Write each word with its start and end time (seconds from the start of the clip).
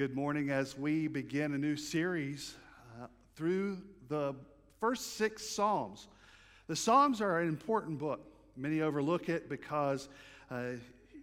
Good 0.00 0.16
morning 0.16 0.48
as 0.48 0.78
we 0.78 1.08
begin 1.08 1.52
a 1.52 1.58
new 1.58 1.76
series 1.76 2.56
uh, 2.98 3.08
through 3.36 3.76
the 4.08 4.34
first 4.80 5.18
six 5.18 5.46
Psalms. 5.46 6.08
The 6.68 6.74
Psalms 6.74 7.20
are 7.20 7.40
an 7.40 7.48
important 7.48 7.98
book. 7.98 8.22
Many 8.56 8.80
overlook 8.80 9.28
it 9.28 9.50
because 9.50 10.08
uh, 10.50 10.68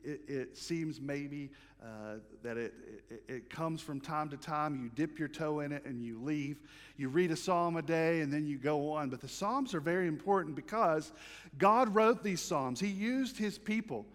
it, 0.03 0.21
it, 0.27 0.57
seems 0.59 1.01
maybe 1.01 1.49
uh, 1.81 2.17
that 2.43 2.57
it, 2.57 2.75
it, 3.09 3.23
it, 3.27 3.49
comes 3.49 3.81
from 3.81 3.99
time 3.99 4.29
to 4.29 4.37
time. 4.37 4.79
You 4.79 4.91
dip 4.93 5.17
your 5.17 5.27
toe 5.27 5.61
in 5.61 5.71
it 5.71 5.83
and 5.85 5.99
you 5.99 6.21
leave. 6.21 6.59
You 6.97 7.09
read 7.09 7.31
a 7.31 7.35
psalm 7.35 7.77
a 7.77 7.81
day 7.81 8.21
and 8.21 8.31
then 8.31 8.45
you 8.45 8.59
go 8.59 8.91
on. 8.91 9.09
But 9.09 9.21
the 9.21 9.27
Psalms 9.27 9.73
are 9.73 9.79
very 9.79 10.07
important 10.07 10.55
because 10.55 11.13
God 11.57 11.95
wrote 11.95 12.23
these 12.23 12.41
Psalms, 12.41 12.79
He 12.79 12.89
used 12.89 13.39
His 13.39 13.57
people. 13.57 14.05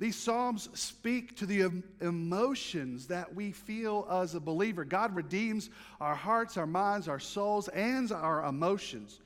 These 0.00 0.16
Psalms 0.16 0.70
speak 0.72 1.36
to 1.36 1.46
the 1.46 1.70
emotions 2.00 3.06
that 3.08 3.34
we 3.34 3.52
feel 3.52 4.08
as 4.10 4.34
a 4.34 4.40
believer. 4.40 4.82
God 4.82 5.14
redeems 5.14 5.68
our 6.00 6.14
hearts, 6.14 6.56
our 6.56 6.66
minds, 6.66 7.06
our 7.06 7.20
souls, 7.20 7.68
and 7.68 8.10
our 8.10 8.46
emotions. 8.46 9.20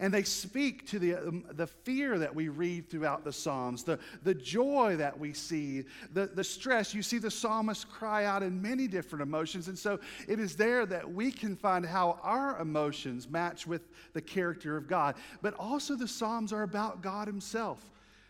And 0.00 0.12
they 0.12 0.24
speak 0.24 0.84
to 0.88 0.98
the, 0.98 1.14
um, 1.14 1.44
the 1.52 1.68
fear 1.68 2.18
that 2.18 2.34
we 2.34 2.48
read 2.48 2.90
throughout 2.90 3.24
the 3.24 3.32
Psalms, 3.32 3.84
the, 3.84 4.00
the 4.24 4.34
joy 4.34 4.96
that 4.96 5.16
we 5.16 5.32
see, 5.32 5.84
the, 6.12 6.26
the 6.26 6.42
stress. 6.42 6.92
You 6.92 7.02
see 7.02 7.18
the 7.18 7.30
psalmist 7.30 7.88
cry 7.88 8.24
out 8.24 8.42
in 8.42 8.60
many 8.60 8.88
different 8.88 9.22
emotions. 9.22 9.68
And 9.68 9.78
so 9.78 10.00
it 10.26 10.40
is 10.40 10.56
there 10.56 10.86
that 10.86 11.08
we 11.08 11.30
can 11.30 11.54
find 11.54 11.86
how 11.86 12.18
our 12.24 12.58
emotions 12.58 13.28
match 13.28 13.64
with 13.64 13.82
the 14.12 14.20
character 14.20 14.76
of 14.76 14.88
God. 14.88 15.14
But 15.40 15.54
also, 15.54 15.94
the 15.94 16.08
Psalms 16.08 16.52
are 16.52 16.64
about 16.64 17.00
God 17.00 17.28
Himself. 17.28 17.78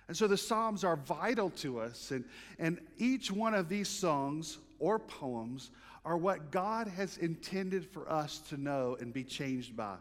And 0.09 0.17
so 0.17 0.27
the 0.27 0.37
Psalms 0.37 0.85
are 0.85 0.97
vital 0.97 1.51
to 1.51 1.81
us. 1.81 2.11
And, 2.11 2.25
and 2.59 2.79
each 2.99 3.31
one 3.31 3.55
of 3.55 3.69
these 3.69 3.89
songs 3.89 4.59
or 4.79 4.99
poems 4.99 5.71
are 6.05 6.17
what 6.17 6.51
God 6.51 6.87
has 6.87 7.19
intended 7.19 7.85
for 7.85 8.09
us 8.11 8.39
to 8.51 8.61
know 8.61 8.97
and 9.01 9.12
be 9.12 9.25
changed 9.25 9.77
by. 9.77 9.97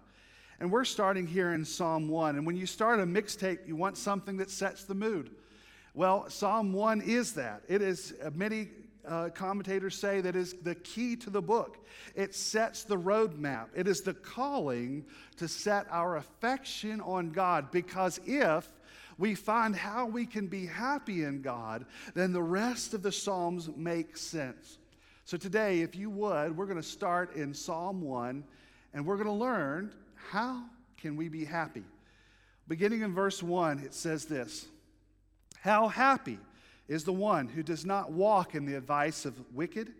And 0.59 0.71
we're 0.71 0.85
starting 0.85 1.25
here 1.25 1.53
in 1.53 1.65
Psalm 1.65 2.07
1. 2.07 2.35
And 2.35 2.45
when 2.45 2.55
you 2.55 2.65
start 2.65 2.99
a 2.99 3.05
mixtape, 3.05 3.67
you 3.67 3.75
want 3.75 3.97
something 3.97 4.37
that 4.37 4.49
sets 4.49 4.83
the 4.83 4.93
mood. 4.93 5.31
Well, 5.93 6.29
Psalm 6.29 6.71
1 6.71 7.01
is 7.01 7.33
that. 7.33 7.63
It 7.67 7.81
is, 7.81 8.13
uh, 8.23 8.29
many 8.35 8.69
uh, 9.07 9.29
commentators 9.33 9.97
say 9.97 10.21
that 10.21 10.35
is 10.35 10.53
the 10.53 10.75
key 10.75 11.15
to 11.17 11.29
the 11.29 11.41
book. 11.41 11.85
It 12.15 12.35
sets 12.35 12.83
the 12.83 12.97
roadmap. 12.97 13.67
It 13.75 13.87
is 13.87 14.01
the 14.01 14.13
calling 14.13 15.05
to 15.37 15.47
set 15.47 15.87
our 15.89 16.17
affection 16.17 17.01
on 17.01 17.31
God 17.31 17.71
because 17.71 18.19
if 18.25 18.67
we 19.17 19.35
find 19.35 19.75
how 19.75 20.05
we 20.05 20.25
can 20.25 20.47
be 20.47 20.65
happy 20.65 21.23
in 21.23 21.41
God, 21.41 21.85
then 22.13 22.33
the 22.33 22.41
rest 22.41 22.93
of 22.93 23.01
the 23.01 23.11
Psalms 23.11 23.69
make 23.75 24.17
sense. 24.17 24.77
So 25.23 25.37
today, 25.37 25.81
if 25.81 25.95
you 25.95 26.09
would, 26.09 26.55
we're 26.55 26.65
going 26.65 26.77
to 26.77 26.83
start 26.83 27.35
in 27.35 27.53
Psalm 27.53 28.01
1 28.01 28.43
and 28.93 29.05
we're 29.05 29.15
going 29.15 29.27
to 29.27 29.33
learn 29.33 29.93
how 30.29 30.63
can 30.97 31.15
we 31.15 31.29
be 31.29 31.45
happy. 31.45 31.83
Beginning 32.67 33.01
in 33.01 33.13
verse 33.13 33.43
1, 33.43 33.79
it 33.79 33.93
says 33.93 34.25
this 34.25 34.67
How 35.59 35.87
happy 35.87 36.39
is 36.87 37.03
the 37.03 37.13
one 37.13 37.47
who 37.47 37.63
does 37.63 37.85
not 37.85 38.11
walk 38.11 38.55
in 38.55 38.65
the 38.65 38.75
advice 38.75 39.25
of 39.25 39.35
wicked, 39.53 39.93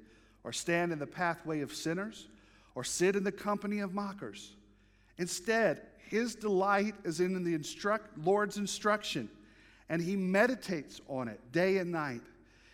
or 0.44 0.54
stand 0.54 0.92
in 0.92 1.00
the 1.00 1.08
pathway 1.08 1.62
of 1.62 1.74
sinners, 1.74 2.28
or 2.76 2.84
sit 2.84 3.16
in 3.16 3.24
the 3.24 3.32
company 3.32 3.80
of 3.80 3.94
mockers. 3.94 4.52
Instead, 5.18 5.82
his 6.10 6.36
delight 6.36 6.96
is 7.04 7.20
in 7.20 7.44
the 7.44 7.54
instruct, 7.54 8.18
Lord's 8.18 8.58
instruction, 8.58 9.30
and 9.90 10.02
he 10.02 10.16
meditates 10.16 11.02
on 11.08 11.28
it 11.28 11.40
day 11.52 11.78
and 11.78 11.92
night. 11.92 12.22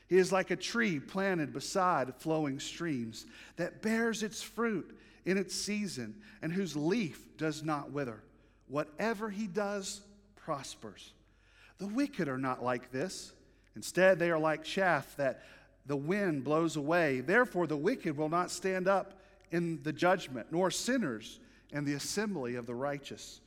He 0.07 0.17
is 0.17 0.31
like 0.31 0.51
a 0.51 0.55
tree 0.55 0.99
planted 0.99 1.53
beside 1.53 2.13
flowing 2.15 2.59
streams 2.59 3.25
that 3.55 3.81
bears 3.81 4.23
its 4.23 4.41
fruit 4.41 4.97
in 5.25 5.37
its 5.37 5.55
season 5.55 6.15
and 6.41 6.51
whose 6.51 6.75
leaf 6.75 7.37
does 7.37 7.63
not 7.63 7.91
wither. 7.91 8.21
Whatever 8.67 9.29
he 9.29 9.47
does 9.47 10.01
prospers. 10.35 11.13
The 11.77 11.87
wicked 11.87 12.27
are 12.27 12.37
not 12.37 12.63
like 12.63 12.91
this. 12.91 13.31
Instead, 13.75 14.19
they 14.19 14.31
are 14.31 14.39
like 14.39 14.63
chaff 14.63 15.15
that 15.15 15.43
the 15.85 15.95
wind 15.95 16.43
blows 16.43 16.75
away. 16.75 17.21
Therefore, 17.21 17.67
the 17.67 17.77
wicked 17.77 18.17
will 18.17 18.29
not 18.29 18.51
stand 18.51 18.87
up 18.87 19.19
in 19.51 19.81
the 19.83 19.93
judgment, 19.93 20.47
nor 20.51 20.71
sinners 20.71 21.39
and 21.71 21.85
the 21.85 21.93
assembly 21.93 22.55
of 22.55 22.65
the 22.65 22.75
righteous. 22.75 23.41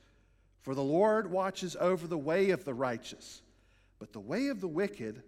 For 0.61 0.73
the 0.73 0.83
Lord 0.83 1.29
watches 1.29 1.75
over 1.79 2.07
the 2.07 2.17
way 2.17 2.49
of 2.49 2.65
the 2.65 2.73
righteous, 2.73 3.41
but 3.99 4.13
the 4.13 4.19
way 4.19 4.47
of 4.47 4.61
the 4.61 4.67
wicked 4.67 5.21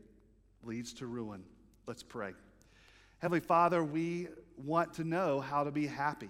leads 0.63 0.93
to 0.93 1.05
ruin. 1.05 1.43
Let's 1.85 2.03
pray. 2.03 2.33
Heavenly 3.19 3.39
Father, 3.39 3.83
we 3.83 4.27
want 4.57 4.93
to 4.95 5.03
know 5.03 5.39
how 5.39 5.63
to 5.63 5.71
be 5.71 5.87
happy. 5.87 6.29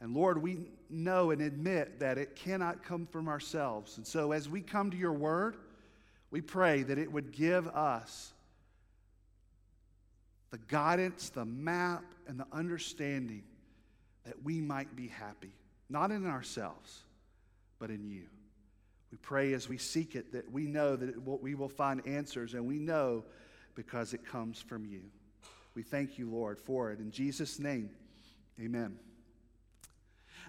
And 0.00 0.14
Lord, 0.14 0.42
we 0.42 0.58
know 0.90 1.30
and 1.30 1.40
admit 1.40 2.00
that 2.00 2.18
it 2.18 2.36
cannot 2.36 2.82
come 2.82 3.06
from 3.06 3.28
ourselves. 3.28 3.96
And 3.96 4.06
so 4.06 4.32
as 4.32 4.48
we 4.48 4.60
come 4.60 4.90
to 4.90 4.96
your 4.96 5.12
word, 5.12 5.56
we 6.30 6.40
pray 6.40 6.82
that 6.82 6.98
it 6.98 7.10
would 7.10 7.32
give 7.32 7.68
us 7.68 8.32
the 10.50 10.58
guidance, 10.68 11.30
the 11.30 11.44
map, 11.44 12.04
and 12.26 12.38
the 12.38 12.46
understanding 12.52 13.44
that 14.24 14.42
we 14.42 14.60
might 14.60 14.94
be 14.96 15.08
happy, 15.08 15.52
not 15.88 16.10
in 16.10 16.26
ourselves, 16.26 17.02
but 17.78 17.90
in 17.90 18.08
you. 18.08 18.24
We 19.10 19.18
pray 19.18 19.52
as 19.52 19.68
we 19.68 19.78
seek 19.78 20.16
it 20.16 20.32
that 20.32 20.50
we 20.50 20.66
know 20.66 20.96
that 20.96 21.42
we 21.42 21.54
will 21.54 21.68
find 21.68 22.06
answers, 22.06 22.54
and 22.54 22.66
we 22.66 22.78
know 22.78 23.24
because 23.74 24.12
it 24.12 24.26
comes 24.26 24.60
from 24.60 24.84
you. 24.84 25.02
We 25.74 25.82
thank 25.82 26.18
you, 26.18 26.30
Lord, 26.30 26.58
for 26.58 26.92
it. 26.92 26.98
In 27.00 27.10
Jesus' 27.10 27.58
name, 27.58 27.90
amen. 28.60 28.98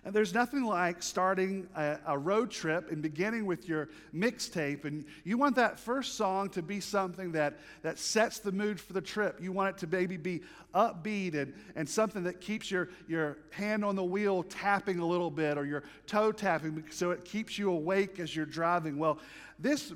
And 0.05 0.13
there's 0.13 0.35
nothing 0.35 0.63
like 0.63 1.01
starting 1.01 1.67
a, 1.75 1.97
a 2.05 2.17
road 2.17 2.51
trip 2.51 2.91
and 2.91 3.01
beginning 3.01 3.47
with 3.47 3.67
your 3.67 3.89
mixtape. 4.13 4.85
And 4.85 5.03
you 5.23 5.35
want 5.35 5.55
that 5.55 5.79
first 5.79 6.13
song 6.13 6.49
to 6.49 6.61
be 6.61 6.79
something 6.79 7.31
that, 7.31 7.57
that 7.81 7.97
sets 7.97 8.37
the 8.37 8.51
mood 8.51 8.79
for 8.79 8.93
the 8.93 9.01
trip. 9.01 9.39
You 9.41 9.51
want 9.51 9.75
it 9.75 9.79
to 9.79 9.87
maybe 9.87 10.15
be 10.17 10.41
upbeat 10.75 11.33
and, 11.33 11.55
and 11.75 11.89
something 11.89 12.23
that 12.25 12.39
keeps 12.39 12.69
your, 12.69 12.89
your 13.07 13.39
hand 13.49 13.83
on 13.83 13.95
the 13.95 14.03
wheel 14.03 14.43
tapping 14.43 14.99
a 14.99 15.05
little 15.05 15.31
bit 15.31 15.57
or 15.57 15.65
your 15.65 15.83
toe 16.05 16.31
tapping 16.31 16.83
so 16.91 17.09
it 17.09 17.25
keeps 17.25 17.57
you 17.57 17.71
awake 17.71 18.19
as 18.19 18.35
you're 18.35 18.45
driving. 18.45 18.99
Well, 18.99 19.17
this 19.57 19.91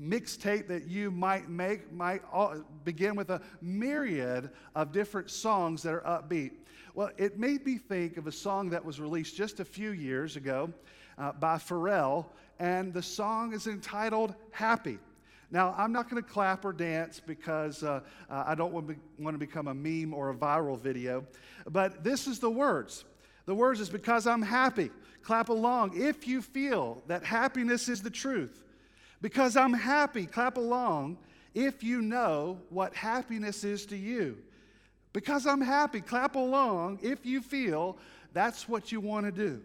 mixtape 0.00 0.68
that 0.68 0.86
you 0.86 1.10
might 1.10 1.48
make 1.48 1.92
might 1.92 2.22
begin 2.84 3.16
with 3.16 3.30
a 3.30 3.40
myriad 3.60 4.50
of 4.76 4.92
different 4.92 5.28
songs 5.28 5.82
that 5.82 5.92
are 5.92 6.02
upbeat. 6.02 6.52
Well, 6.94 7.10
it 7.18 7.38
made 7.38 7.64
me 7.64 7.78
think 7.78 8.16
of 8.16 8.26
a 8.26 8.32
song 8.32 8.70
that 8.70 8.84
was 8.84 9.00
released 9.00 9.36
just 9.36 9.60
a 9.60 9.64
few 9.64 9.90
years 9.90 10.36
ago 10.36 10.72
uh, 11.18 11.32
by 11.32 11.56
Pharrell, 11.56 12.26
and 12.58 12.92
the 12.92 13.02
song 13.02 13.52
is 13.52 13.68
entitled 13.68 14.34
Happy. 14.50 14.98
Now, 15.52 15.74
I'm 15.78 15.92
not 15.92 16.10
going 16.10 16.22
to 16.22 16.28
clap 16.28 16.64
or 16.64 16.72
dance 16.72 17.20
because 17.24 17.84
uh, 17.84 18.00
uh, 18.28 18.44
I 18.46 18.56
don't 18.56 18.72
want 18.72 18.88
to, 18.88 18.94
be, 18.94 19.00
want 19.18 19.34
to 19.34 19.38
become 19.38 19.68
a 19.68 19.74
meme 19.74 20.12
or 20.12 20.30
a 20.30 20.34
viral 20.34 20.78
video, 20.78 21.24
but 21.68 22.02
this 22.02 22.26
is 22.26 22.40
the 22.40 22.50
words. 22.50 23.04
The 23.46 23.54
words 23.54 23.80
is 23.80 23.88
because 23.88 24.26
I'm 24.26 24.42
happy. 24.42 24.90
Clap 25.22 25.48
along 25.48 25.92
if 25.94 26.26
you 26.26 26.42
feel 26.42 27.02
that 27.06 27.24
happiness 27.24 27.88
is 27.88 28.02
the 28.02 28.10
truth. 28.10 28.64
Because 29.22 29.56
I'm 29.56 29.74
happy, 29.74 30.26
clap 30.26 30.56
along 30.56 31.18
if 31.54 31.84
you 31.84 32.00
know 32.00 32.58
what 32.68 32.94
happiness 32.94 33.62
is 33.62 33.86
to 33.86 33.96
you. 33.96 34.38
Because 35.12 35.46
I'm 35.46 35.60
happy, 35.60 36.00
clap 36.00 36.36
along 36.36 37.00
if 37.02 37.26
you 37.26 37.40
feel 37.40 37.98
that's 38.32 38.68
what 38.68 38.92
you 38.92 39.00
want 39.00 39.26
to 39.26 39.32
do. 39.32 39.60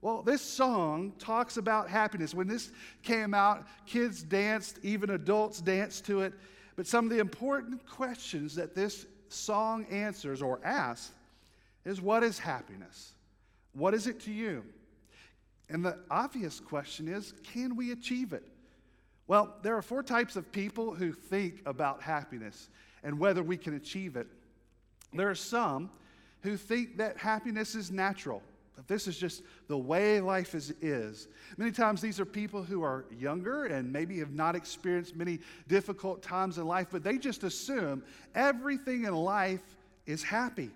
Well, 0.00 0.22
this 0.22 0.42
song 0.42 1.14
talks 1.18 1.56
about 1.56 1.88
happiness. 1.88 2.34
When 2.34 2.46
this 2.46 2.70
came 3.02 3.32
out, 3.32 3.66
kids 3.86 4.22
danced, 4.22 4.78
even 4.82 5.10
adults 5.10 5.60
danced 5.60 6.04
to 6.06 6.20
it. 6.20 6.34
But 6.76 6.86
some 6.86 7.06
of 7.06 7.10
the 7.10 7.18
important 7.18 7.86
questions 7.86 8.54
that 8.56 8.74
this 8.74 9.06
song 9.28 9.86
answers 9.90 10.42
or 10.42 10.60
asks 10.64 11.10
is 11.84 12.00
what 12.00 12.22
is 12.22 12.38
happiness? 12.38 13.12
What 13.72 13.94
is 13.94 14.06
it 14.06 14.20
to 14.20 14.32
you? 14.32 14.64
And 15.68 15.84
the 15.84 15.98
obvious 16.10 16.60
question 16.60 17.08
is 17.08 17.32
can 17.42 17.74
we 17.74 17.92
achieve 17.92 18.32
it? 18.32 18.44
Well, 19.26 19.56
there 19.62 19.76
are 19.76 19.82
four 19.82 20.02
types 20.02 20.36
of 20.36 20.52
people 20.52 20.94
who 20.94 21.12
think 21.12 21.62
about 21.64 22.02
happiness 22.02 22.68
and 23.02 23.18
whether 23.18 23.42
we 23.42 23.56
can 23.56 23.74
achieve 23.74 24.16
it. 24.16 24.26
There 25.14 25.30
are 25.30 25.34
some 25.34 25.90
who 26.42 26.56
think 26.56 26.98
that 26.98 27.16
happiness 27.16 27.74
is 27.74 27.90
natural, 27.90 28.42
that 28.76 28.88
this 28.88 29.06
is 29.06 29.16
just 29.16 29.42
the 29.68 29.78
way 29.78 30.20
life 30.20 30.54
is, 30.54 30.70
is. 30.82 31.28
Many 31.56 31.70
times 31.70 32.00
these 32.00 32.20
are 32.20 32.24
people 32.24 32.62
who 32.62 32.82
are 32.82 33.04
younger 33.16 33.66
and 33.66 33.92
maybe 33.92 34.18
have 34.18 34.32
not 34.32 34.56
experienced 34.56 35.16
many 35.16 35.38
difficult 35.68 36.22
times 36.22 36.58
in 36.58 36.66
life, 36.66 36.88
but 36.90 37.02
they 37.02 37.16
just 37.16 37.44
assume 37.44 38.02
everything 38.34 39.04
in 39.04 39.14
life 39.14 39.62
is 40.06 40.22
happy. 40.22 40.70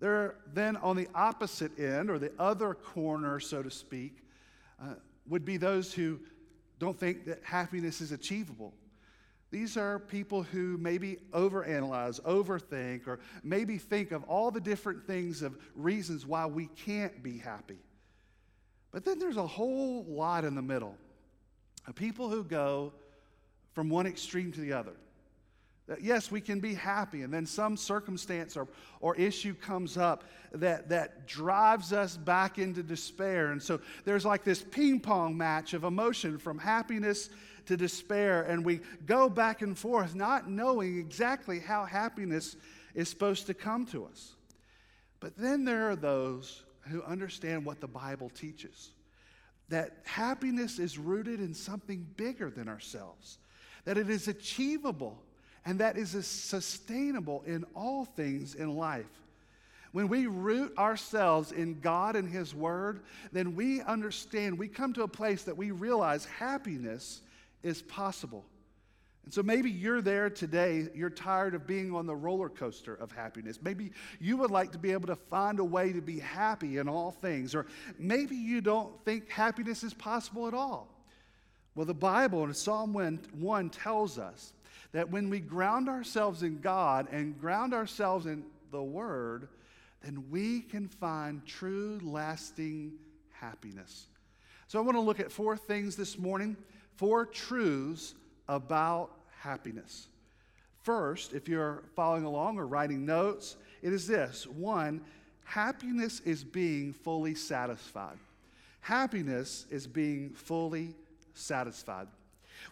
They're 0.00 0.34
then 0.52 0.76
on 0.76 0.96
the 0.96 1.08
opposite 1.14 1.78
end, 1.78 2.10
or 2.10 2.18
the 2.18 2.32
other 2.38 2.74
corner, 2.74 3.38
so 3.38 3.62
to 3.62 3.70
speak, 3.70 4.16
uh, 4.82 4.94
would 5.28 5.44
be 5.44 5.58
those 5.58 5.92
who 5.92 6.18
don't 6.78 6.98
think 6.98 7.26
that 7.26 7.40
happiness 7.44 8.00
is 8.00 8.10
achievable. 8.10 8.72
These 9.50 9.76
are 9.76 9.98
people 9.98 10.42
who 10.44 10.78
maybe 10.78 11.18
overanalyze, 11.32 12.20
overthink, 12.22 13.08
or 13.08 13.18
maybe 13.42 13.78
think 13.78 14.12
of 14.12 14.22
all 14.24 14.50
the 14.50 14.60
different 14.60 15.06
things 15.06 15.42
of 15.42 15.58
reasons 15.74 16.24
why 16.24 16.46
we 16.46 16.66
can't 16.66 17.22
be 17.22 17.38
happy. 17.38 17.78
But 18.92 19.04
then 19.04 19.18
there's 19.18 19.36
a 19.36 19.46
whole 19.46 20.04
lot 20.04 20.44
in 20.44 20.54
the 20.54 20.62
middle 20.62 20.96
of 21.86 21.94
people 21.96 22.28
who 22.28 22.44
go 22.44 22.92
from 23.72 23.88
one 23.88 24.06
extreme 24.06 24.52
to 24.52 24.60
the 24.60 24.72
other. 24.72 24.94
Yes, 26.00 26.30
we 26.30 26.40
can 26.40 26.60
be 26.60 26.74
happy, 26.74 27.22
and 27.22 27.32
then 27.32 27.46
some 27.46 27.76
circumstance 27.76 28.56
or, 28.56 28.68
or 29.00 29.16
issue 29.16 29.54
comes 29.54 29.96
up 29.96 30.24
that, 30.52 30.88
that 30.88 31.26
drives 31.26 31.92
us 31.92 32.16
back 32.16 32.58
into 32.58 32.82
despair. 32.82 33.50
And 33.50 33.62
so 33.62 33.80
there's 34.04 34.24
like 34.24 34.44
this 34.44 34.62
ping 34.62 35.00
pong 35.00 35.36
match 35.36 35.74
of 35.74 35.84
emotion 35.84 36.38
from 36.38 36.58
happiness 36.58 37.30
to 37.66 37.76
despair, 37.76 38.42
and 38.42 38.64
we 38.64 38.80
go 39.06 39.28
back 39.28 39.62
and 39.62 39.76
forth, 39.76 40.14
not 40.14 40.48
knowing 40.48 40.98
exactly 40.98 41.58
how 41.58 41.84
happiness 41.84 42.56
is 42.94 43.08
supposed 43.08 43.46
to 43.46 43.54
come 43.54 43.86
to 43.86 44.04
us. 44.04 44.34
But 45.18 45.36
then 45.36 45.64
there 45.64 45.90
are 45.90 45.96
those 45.96 46.62
who 46.88 47.02
understand 47.02 47.64
what 47.64 47.80
the 47.80 47.88
Bible 47.88 48.30
teaches 48.30 48.90
that 49.68 49.98
happiness 50.04 50.78
is 50.78 50.98
rooted 50.98 51.40
in 51.40 51.54
something 51.54 52.04
bigger 52.16 52.50
than 52.50 52.68
ourselves, 52.68 53.38
that 53.84 53.96
it 53.96 54.10
is 54.10 54.28
achievable, 54.28 55.22
and 55.64 55.78
that 55.80 55.96
is 55.96 56.10
sustainable 56.26 57.42
in 57.46 57.64
all 57.74 58.04
things 58.04 58.54
in 58.54 58.76
life. 58.76 59.06
When 59.92 60.08
we 60.08 60.26
root 60.26 60.76
ourselves 60.78 61.52
in 61.52 61.80
God 61.80 62.14
and 62.14 62.28
His 62.28 62.54
Word, 62.54 63.00
then 63.32 63.56
we 63.56 63.82
understand, 63.82 64.58
we 64.58 64.68
come 64.68 64.92
to 64.92 65.02
a 65.02 65.08
place 65.08 65.42
that 65.44 65.56
we 65.56 65.72
realize 65.72 66.24
happiness 66.24 67.22
is 67.62 67.82
possible. 67.82 68.44
And 69.24 69.34
so 69.34 69.42
maybe 69.42 69.70
you're 69.70 70.00
there 70.00 70.30
today, 70.30 70.88
you're 70.94 71.10
tired 71.10 71.54
of 71.54 71.66
being 71.66 71.94
on 71.94 72.06
the 72.06 72.14
roller 72.14 72.48
coaster 72.48 72.94
of 72.94 73.12
happiness. 73.12 73.58
Maybe 73.62 73.92
you 74.18 74.36
would 74.38 74.50
like 74.50 74.72
to 74.72 74.78
be 74.78 74.92
able 74.92 75.08
to 75.08 75.16
find 75.16 75.58
a 75.58 75.64
way 75.64 75.92
to 75.92 76.00
be 76.00 76.18
happy 76.20 76.78
in 76.78 76.88
all 76.88 77.10
things. 77.10 77.54
Or 77.54 77.66
maybe 77.98 78.36
you 78.36 78.60
don't 78.60 78.92
think 79.04 79.28
happiness 79.28 79.82
is 79.82 79.92
possible 79.92 80.48
at 80.48 80.54
all. 80.54 80.88
Well, 81.74 81.86
the 81.86 81.94
Bible 81.94 82.44
in 82.44 82.54
Psalm 82.54 82.92
1 82.92 83.70
tells 83.70 84.18
us 84.18 84.52
that 84.92 85.10
when 85.10 85.30
we 85.30 85.40
ground 85.40 85.88
ourselves 85.88 86.42
in 86.42 86.60
God 86.60 87.08
and 87.12 87.40
ground 87.40 87.72
ourselves 87.74 88.26
in 88.26 88.44
the 88.70 88.82
Word, 88.82 89.48
then 90.02 90.24
we 90.30 90.60
can 90.60 90.88
find 90.88 91.44
true, 91.46 92.00
lasting 92.02 92.92
happiness. 93.30 94.06
So 94.66 94.78
I 94.78 94.82
want 94.82 94.96
to 94.96 95.02
look 95.02 95.20
at 95.20 95.30
four 95.32 95.56
things 95.56 95.96
this 95.96 96.18
morning, 96.18 96.56
four 96.96 97.26
truths 97.26 98.14
about 98.48 99.10
happiness. 99.38 100.08
First, 100.82 101.34
if 101.34 101.48
you're 101.48 101.82
following 101.94 102.24
along 102.24 102.58
or 102.58 102.66
writing 102.66 103.04
notes, 103.04 103.56
it 103.82 103.92
is 103.92 104.06
this 104.06 104.46
one, 104.46 105.02
happiness 105.44 106.20
is 106.20 106.44
being 106.44 106.92
fully 106.92 107.34
satisfied. 107.34 108.18
Happiness 108.80 109.66
is 109.70 109.86
being 109.86 110.30
fully 110.30 110.94
satisfied. 111.34 112.06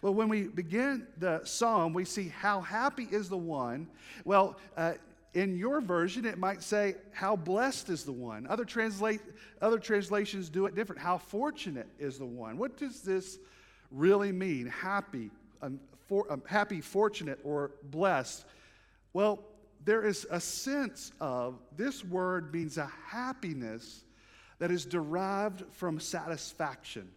Well, 0.01 0.13
when 0.13 0.29
we 0.29 0.43
begin 0.43 1.07
the 1.17 1.41
psalm, 1.43 1.93
we 1.93 2.05
see 2.05 2.29
how 2.29 2.61
happy 2.61 3.07
is 3.11 3.29
the 3.29 3.37
one. 3.37 3.87
Well, 4.25 4.57
uh, 4.77 4.93
in 5.33 5.57
your 5.57 5.81
version, 5.81 6.25
it 6.25 6.37
might 6.37 6.63
say, 6.63 6.95
How 7.11 7.35
blessed 7.35 7.89
is 7.89 8.03
the 8.03 8.11
one. 8.11 8.47
Other, 8.47 8.65
translate, 8.65 9.21
other 9.61 9.77
translations 9.77 10.49
do 10.49 10.65
it 10.65 10.75
different. 10.75 11.01
How 11.01 11.17
fortunate 11.17 11.87
is 11.99 12.17
the 12.17 12.25
one. 12.25 12.57
What 12.57 12.77
does 12.77 13.01
this 13.01 13.37
really 13.91 14.31
mean? 14.31 14.67
Happy, 14.67 15.29
um, 15.61 15.79
for, 16.07 16.31
um, 16.31 16.41
happy, 16.47 16.81
fortunate, 16.81 17.39
or 17.43 17.71
blessed? 17.83 18.45
Well, 19.13 19.39
there 19.85 20.05
is 20.05 20.27
a 20.29 20.39
sense 20.39 21.11
of 21.21 21.59
this 21.75 22.03
word 22.03 22.53
means 22.53 22.77
a 22.77 22.91
happiness 23.07 24.03
that 24.59 24.71
is 24.71 24.85
derived 24.85 25.63
from 25.71 25.99
satisfaction. 25.99 27.09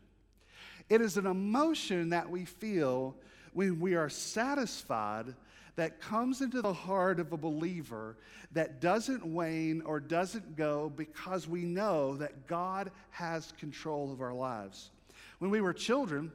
It 0.89 1.01
is 1.01 1.17
an 1.17 1.27
emotion 1.27 2.11
that 2.11 2.29
we 2.29 2.45
feel 2.45 3.15
when 3.53 3.81
we 3.81 3.95
are 3.95 4.09
satisfied 4.09 5.35
that 5.77 6.01
comes 6.01 6.43
into 6.43 6.61
the 6.61 6.73
heart 6.73 7.19
of 7.19 7.33
a 7.33 7.37
believer 7.37 8.17
that 8.53 8.81
doesn't 8.81 9.25
wane 9.25 9.83
or 9.87 10.01
doesn't 10.01 10.57
go 10.57 10.93
because 10.95 11.49
we 11.49 11.63
know 11.63 12.17
that 12.17 12.47
God 12.47 12.91
has 13.11 13.53
control 13.59 14.13
of 14.13 14.21
our 14.21 14.35
lives. 14.35 14.91
When 15.39 15.51
we 15.51 15.61
were 15.61 15.73
children, 15.73 16.31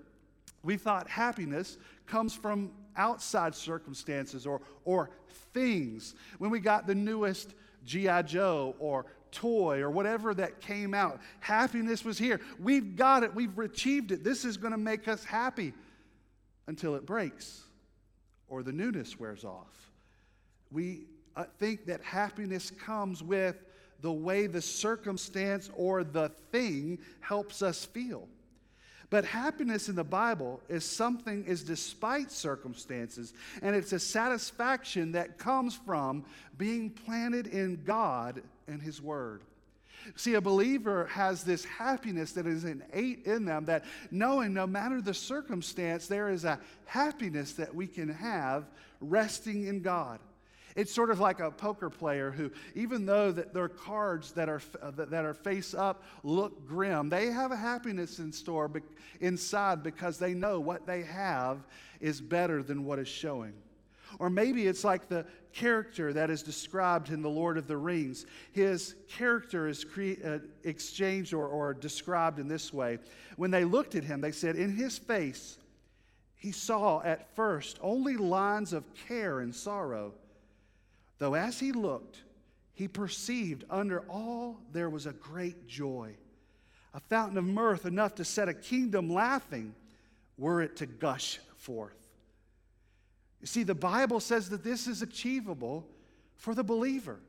we 0.63 0.75
thought 0.77 1.07
happiness 1.07 1.77
comes 2.07 2.33
from 2.33 2.71
outside 2.95 3.53
circumstances 3.53 4.47
or, 4.47 4.61
or 4.85 5.11
things. 5.53 6.15
When 6.39 6.49
we 6.49 6.59
got 6.59 6.87
the 6.87 6.95
newest 6.95 7.53
G.I. 7.85 8.23
Joe 8.23 8.75
or 8.79 9.05
toy 9.31 9.79
or 9.79 9.89
whatever 9.89 10.33
that 10.33 10.61
came 10.61 10.93
out, 10.93 11.19
happiness 11.39 12.03
was 12.03 12.17
here. 12.17 12.39
We've 12.59 12.95
got 12.95 13.23
it, 13.23 13.33
we've 13.33 13.57
achieved 13.59 14.11
it. 14.11 14.23
This 14.23 14.45
is 14.45 14.57
going 14.57 14.71
to 14.71 14.77
make 14.77 15.07
us 15.07 15.23
happy 15.23 15.73
until 16.67 16.95
it 16.95 17.05
breaks 17.05 17.63
or 18.47 18.63
the 18.63 18.71
newness 18.71 19.19
wears 19.19 19.43
off. 19.43 19.91
We 20.71 21.05
uh, 21.35 21.45
think 21.59 21.85
that 21.85 22.03
happiness 22.03 22.71
comes 22.71 23.23
with 23.23 23.57
the 24.01 24.11
way 24.11 24.47
the 24.47 24.61
circumstance 24.61 25.69
or 25.75 26.03
the 26.03 26.29
thing 26.51 26.99
helps 27.19 27.61
us 27.61 27.85
feel. 27.85 28.27
But 29.09 29.23
happiness 29.23 29.87
in 29.87 29.95
the 29.95 30.03
Bible 30.03 30.61
is 30.67 30.83
something 30.83 31.45
is 31.45 31.63
despite 31.63 32.29
circumstances, 32.31 33.33
and 33.61 33.75
it's 33.75 33.93
a 33.93 33.99
satisfaction 33.99 35.13
that 35.13 35.37
comes 35.37 35.75
from 35.75 36.25
being 36.57 36.89
planted 36.89 37.47
in 37.47 37.83
God 37.85 38.41
and 38.67 38.81
His 38.81 39.01
Word. 39.01 39.43
See, 40.15 40.35
a 40.35 40.41
believer 40.41 41.05
has 41.07 41.43
this 41.43 41.65
happiness 41.65 42.33
that 42.33 42.47
is 42.47 42.63
innate 42.63 43.25
in 43.25 43.45
them 43.45 43.65
that 43.65 43.85
knowing 44.11 44.53
no 44.53 44.67
matter 44.67 45.01
the 45.01 45.13
circumstance, 45.13 46.07
there 46.07 46.29
is 46.29 46.45
a 46.45 46.59
happiness 46.85 47.53
that 47.53 47.73
we 47.73 47.87
can 47.87 48.09
have 48.09 48.65
resting 49.01 49.67
in 49.67 49.81
God. 49.81 50.19
It's 50.77 50.93
sort 50.93 51.09
of 51.09 51.19
like 51.19 51.39
a 51.39 51.49
poker 51.49 51.89
player 51.89 52.29
who, 52.29 52.51
even 52.75 53.07
though 53.07 53.31
that 53.31 53.51
their 53.51 53.67
cards 53.67 54.31
that 54.33 54.47
are, 54.47 54.61
uh, 54.79 54.91
that 54.91 55.25
are 55.25 55.33
face 55.33 55.73
up 55.73 56.03
look 56.23 56.67
grim, 56.67 57.09
they 57.09 57.25
have 57.31 57.51
a 57.51 57.55
happiness 57.55 58.19
in 58.19 58.31
store 58.31 58.71
inside 59.19 59.81
because 59.81 60.19
they 60.19 60.35
know 60.35 60.59
what 60.59 60.85
they 60.85 61.01
have 61.01 61.65
is 61.99 62.21
better 62.21 62.61
than 62.61 62.85
what 62.85 62.99
is 62.99 63.07
showing. 63.07 63.53
Or 64.19 64.29
maybe 64.29 64.67
it's 64.67 64.83
like 64.83 65.09
the 65.09 65.25
character 65.51 66.13
that 66.13 66.29
is 66.29 66.43
described 66.43 67.09
in 67.09 67.23
The 67.23 67.29
Lord 67.29 67.57
of 67.57 67.67
the 67.67 67.75
Rings. 67.75 68.27
His 68.51 68.93
character 69.09 69.67
is 69.67 69.83
cre- 69.83 70.23
uh, 70.23 70.39
exchanged 70.63 71.33
or, 71.33 71.47
or 71.47 71.73
described 71.73 72.37
in 72.37 72.47
this 72.47 72.71
way. 72.71 72.99
When 73.35 73.49
they 73.49 73.65
looked 73.65 73.95
at 73.95 74.03
him, 74.03 74.21
they 74.21 74.31
said, 74.31 74.55
In 74.55 74.75
his 74.75 74.99
face, 74.99 75.57
he 76.35 76.51
saw 76.51 77.01
at 77.01 77.35
first 77.35 77.79
only 77.81 78.15
lines 78.15 78.73
of 78.73 78.83
care 79.07 79.39
and 79.39 79.55
sorrow, 79.55 80.13
though 81.19 81.33
as 81.33 81.59
he 81.59 81.71
looked, 81.71 82.23
he 82.73 82.87
perceived 82.87 83.63
under 83.69 84.01
all 84.09 84.59
there 84.71 84.89
was 84.89 85.05
a 85.05 85.13
great 85.13 85.67
joy, 85.67 86.15
a 86.93 86.99
fountain 86.99 87.37
of 87.37 87.43
mirth 87.43 87.85
enough 87.85 88.15
to 88.15 88.25
set 88.25 88.47
a 88.49 88.53
kingdom 88.53 89.11
laughing 89.11 89.73
were 90.37 90.61
it 90.61 90.75
to 90.77 90.85
gush 90.85 91.39
forth. 91.55 91.97
You 93.41 93.47
see, 93.47 93.63
the 93.63 93.75
Bible 93.75 94.19
says 94.19 94.49
that 94.49 94.63
this 94.63 94.87
is 94.87 95.01
achievable 95.01 95.87
for 96.35 96.53
the 96.53 96.63
believer. 96.63 97.19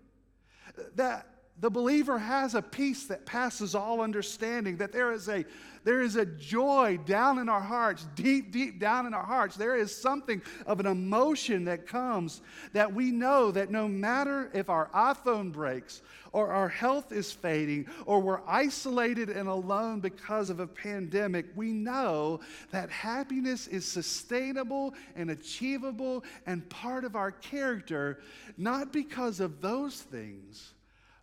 That 0.94 1.26
the 1.60 1.70
believer 1.70 2.18
has 2.18 2.54
a 2.54 2.62
peace 2.62 3.06
that 3.06 3.26
passes 3.26 3.74
all 3.74 4.00
understanding, 4.00 4.76
that 4.76 4.92
there 4.92 5.12
is 5.12 5.28
a, 5.28 5.44
there 5.82 6.02
is 6.02 6.14
a 6.14 6.24
joy 6.24 6.98
down 7.04 7.38
in 7.38 7.48
our 7.48 7.60
hearts, 7.60 8.06
deep, 8.14 8.52
deep 8.52 8.78
down 8.78 9.06
in 9.06 9.14
our 9.14 9.24
hearts. 9.24 9.56
There 9.56 9.76
is 9.76 9.94
something 9.94 10.40
of 10.66 10.78
an 10.78 10.86
emotion 10.86 11.64
that 11.64 11.86
comes 11.86 12.42
that 12.74 12.92
we 12.92 13.10
know 13.10 13.50
that 13.50 13.70
no 13.70 13.88
matter 13.88 14.50
if 14.54 14.70
our 14.70 14.88
iPhone 14.94 15.50
breaks 15.50 16.00
or 16.32 16.52
our 16.52 16.68
health 16.68 17.10
is 17.10 17.32
fading 17.32 17.86
or 18.06 18.20
we're 18.20 18.46
isolated 18.46 19.28
and 19.28 19.48
alone 19.48 19.98
because 19.98 20.50
of 20.50 20.60
a 20.60 20.66
pandemic, 20.66 21.46
we 21.56 21.72
know 21.72 22.38
that 22.70 22.88
happiness 22.90 23.66
is 23.66 23.84
sustainable 23.84 24.94
and 25.16 25.30
achievable 25.30 26.22
and 26.46 26.68
part 26.68 27.04
of 27.04 27.16
our 27.16 27.32
character, 27.32 28.20
not 28.56 28.92
because 28.92 29.40
of 29.40 29.60
those 29.60 30.02
things 30.02 30.74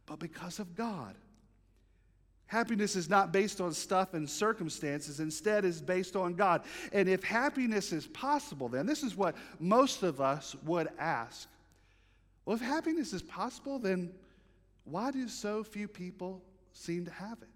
but 0.05 0.19
because 0.19 0.59
of 0.59 0.75
God. 0.75 1.15
Happiness 2.47 2.95
is 2.95 3.09
not 3.09 3.31
based 3.33 3.59
on 3.59 3.73
stuff 3.73 4.13
and 4.13 4.29
circumstances, 4.29 5.19
instead, 5.19 5.65
is 5.65 5.81
based 5.81 6.15
on 6.15 6.35
God. 6.35 6.61
And 6.93 7.09
if 7.09 7.23
happiness 7.23 7.91
is 7.91 8.05
possible, 8.05 8.69
then 8.69 8.85
this 8.85 9.01
is 9.01 9.15
what 9.15 9.35
most 9.59 10.03
of 10.03 10.21
us 10.21 10.55
would 10.63 10.89
ask. 10.99 11.47
Well, 12.45 12.55
if 12.55 12.61
happiness 12.61 13.13
is 13.13 13.23
possible, 13.23 13.79
then 13.79 14.11
why 14.83 15.09
do 15.09 15.27
so 15.27 15.63
few 15.63 15.87
people 15.87 16.43
seem 16.71 17.05
to 17.05 17.11
have 17.11 17.41
it? 17.41 17.49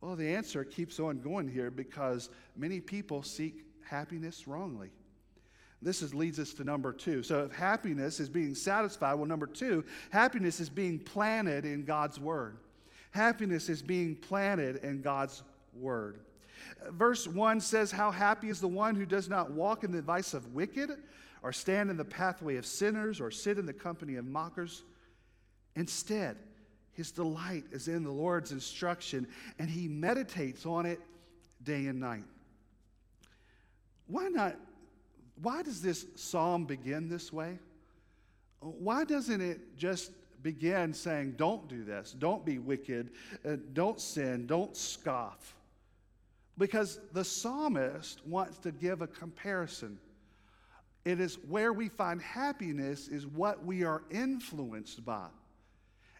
Well, 0.00 0.14
the 0.14 0.34
answer 0.34 0.64
keeps 0.64 1.00
on 1.00 1.20
going 1.20 1.48
here 1.48 1.70
because 1.70 2.30
many 2.56 2.80
people 2.80 3.24
seek 3.24 3.64
happiness 3.84 4.46
wrongly. 4.46 4.90
This 5.82 6.02
is, 6.02 6.14
leads 6.14 6.38
us 6.38 6.52
to 6.54 6.64
number 6.64 6.92
two. 6.92 7.22
So, 7.22 7.44
if 7.44 7.52
happiness 7.52 8.20
is 8.20 8.28
being 8.28 8.54
satisfied, 8.54 9.14
well, 9.14 9.26
number 9.26 9.46
two, 9.46 9.84
happiness 10.10 10.60
is 10.60 10.68
being 10.68 10.98
planted 10.98 11.64
in 11.64 11.84
God's 11.84 12.20
Word. 12.20 12.58
Happiness 13.12 13.68
is 13.68 13.80
being 13.80 14.14
planted 14.14 14.76
in 14.84 15.00
God's 15.00 15.42
Word. 15.74 16.20
Verse 16.90 17.26
1 17.26 17.60
says, 17.60 17.90
How 17.90 18.10
happy 18.10 18.50
is 18.50 18.60
the 18.60 18.68
one 18.68 18.94
who 18.94 19.06
does 19.06 19.28
not 19.28 19.50
walk 19.52 19.82
in 19.82 19.92
the 19.92 19.98
advice 19.98 20.34
of 20.34 20.54
wicked, 20.54 20.90
or 21.42 21.52
stand 21.52 21.88
in 21.90 21.96
the 21.96 22.04
pathway 22.04 22.56
of 22.56 22.66
sinners, 22.66 23.20
or 23.20 23.30
sit 23.30 23.58
in 23.58 23.64
the 23.64 23.72
company 23.72 24.16
of 24.16 24.26
mockers. 24.26 24.82
Instead, 25.76 26.36
his 26.92 27.10
delight 27.10 27.64
is 27.72 27.88
in 27.88 28.04
the 28.04 28.10
Lord's 28.10 28.52
instruction, 28.52 29.26
and 29.58 29.70
he 29.70 29.88
meditates 29.88 30.66
on 30.66 30.84
it 30.84 31.00
day 31.62 31.86
and 31.86 31.98
night. 32.00 32.24
Why 34.06 34.28
not 34.28 34.56
why 35.42 35.62
does 35.62 35.80
this 35.80 36.06
psalm 36.16 36.64
begin 36.64 37.08
this 37.08 37.32
way? 37.32 37.58
Why 38.60 39.04
doesn't 39.04 39.40
it 39.40 39.76
just 39.76 40.12
begin 40.42 40.92
saying, 40.92 41.34
Don't 41.36 41.68
do 41.68 41.84
this, 41.84 42.12
don't 42.12 42.44
be 42.44 42.58
wicked, 42.58 43.10
uh, 43.44 43.56
don't 43.72 44.00
sin, 44.00 44.46
don't 44.46 44.76
scoff? 44.76 45.54
Because 46.58 47.00
the 47.12 47.24
psalmist 47.24 48.26
wants 48.26 48.58
to 48.58 48.72
give 48.72 49.00
a 49.00 49.06
comparison. 49.06 49.98
It 51.06 51.18
is 51.18 51.38
where 51.48 51.72
we 51.72 51.88
find 51.88 52.20
happiness, 52.20 53.08
is 53.08 53.26
what 53.26 53.64
we 53.64 53.84
are 53.84 54.02
influenced 54.10 55.02
by. 55.04 55.28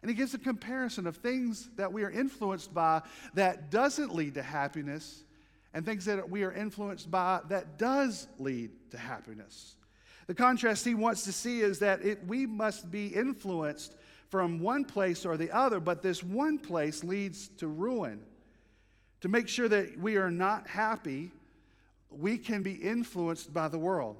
And 0.00 0.08
he 0.08 0.16
gives 0.16 0.32
a 0.32 0.38
comparison 0.38 1.06
of 1.06 1.16
things 1.18 1.68
that 1.76 1.92
we 1.92 2.04
are 2.04 2.10
influenced 2.10 2.72
by 2.72 3.02
that 3.34 3.70
doesn't 3.70 4.14
lead 4.14 4.34
to 4.34 4.42
happiness 4.42 5.24
and 5.72 5.84
things 5.84 6.04
that 6.06 6.28
we 6.28 6.42
are 6.42 6.52
influenced 6.52 7.10
by 7.10 7.40
that 7.48 7.78
does 7.78 8.26
lead 8.38 8.70
to 8.90 8.98
happiness. 8.98 9.76
The 10.26 10.34
contrast 10.34 10.84
he 10.84 10.94
wants 10.94 11.24
to 11.24 11.32
see 11.32 11.60
is 11.60 11.80
that 11.80 12.04
it, 12.04 12.26
we 12.26 12.46
must 12.46 12.90
be 12.90 13.08
influenced 13.08 13.96
from 14.28 14.60
one 14.60 14.84
place 14.84 15.26
or 15.26 15.36
the 15.36 15.50
other, 15.50 15.80
but 15.80 16.02
this 16.02 16.22
one 16.22 16.58
place 16.58 17.02
leads 17.02 17.48
to 17.58 17.66
ruin. 17.66 18.20
To 19.22 19.28
make 19.28 19.48
sure 19.48 19.68
that 19.68 19.98
we 19.98 20.16
are 20.16 20.30
not 20.30 20.68
happy, 20.68 21.32
we 22.10 22.38
can 22.38 22.62
be 22.62 22.74
influenced 22.74 23.52
by 23.52 23.68
the 23.68 23.78
world. 23.78 24.16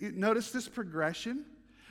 Notice 0.00 0.50
this 0.50 0.68
progression. 0.68 1.44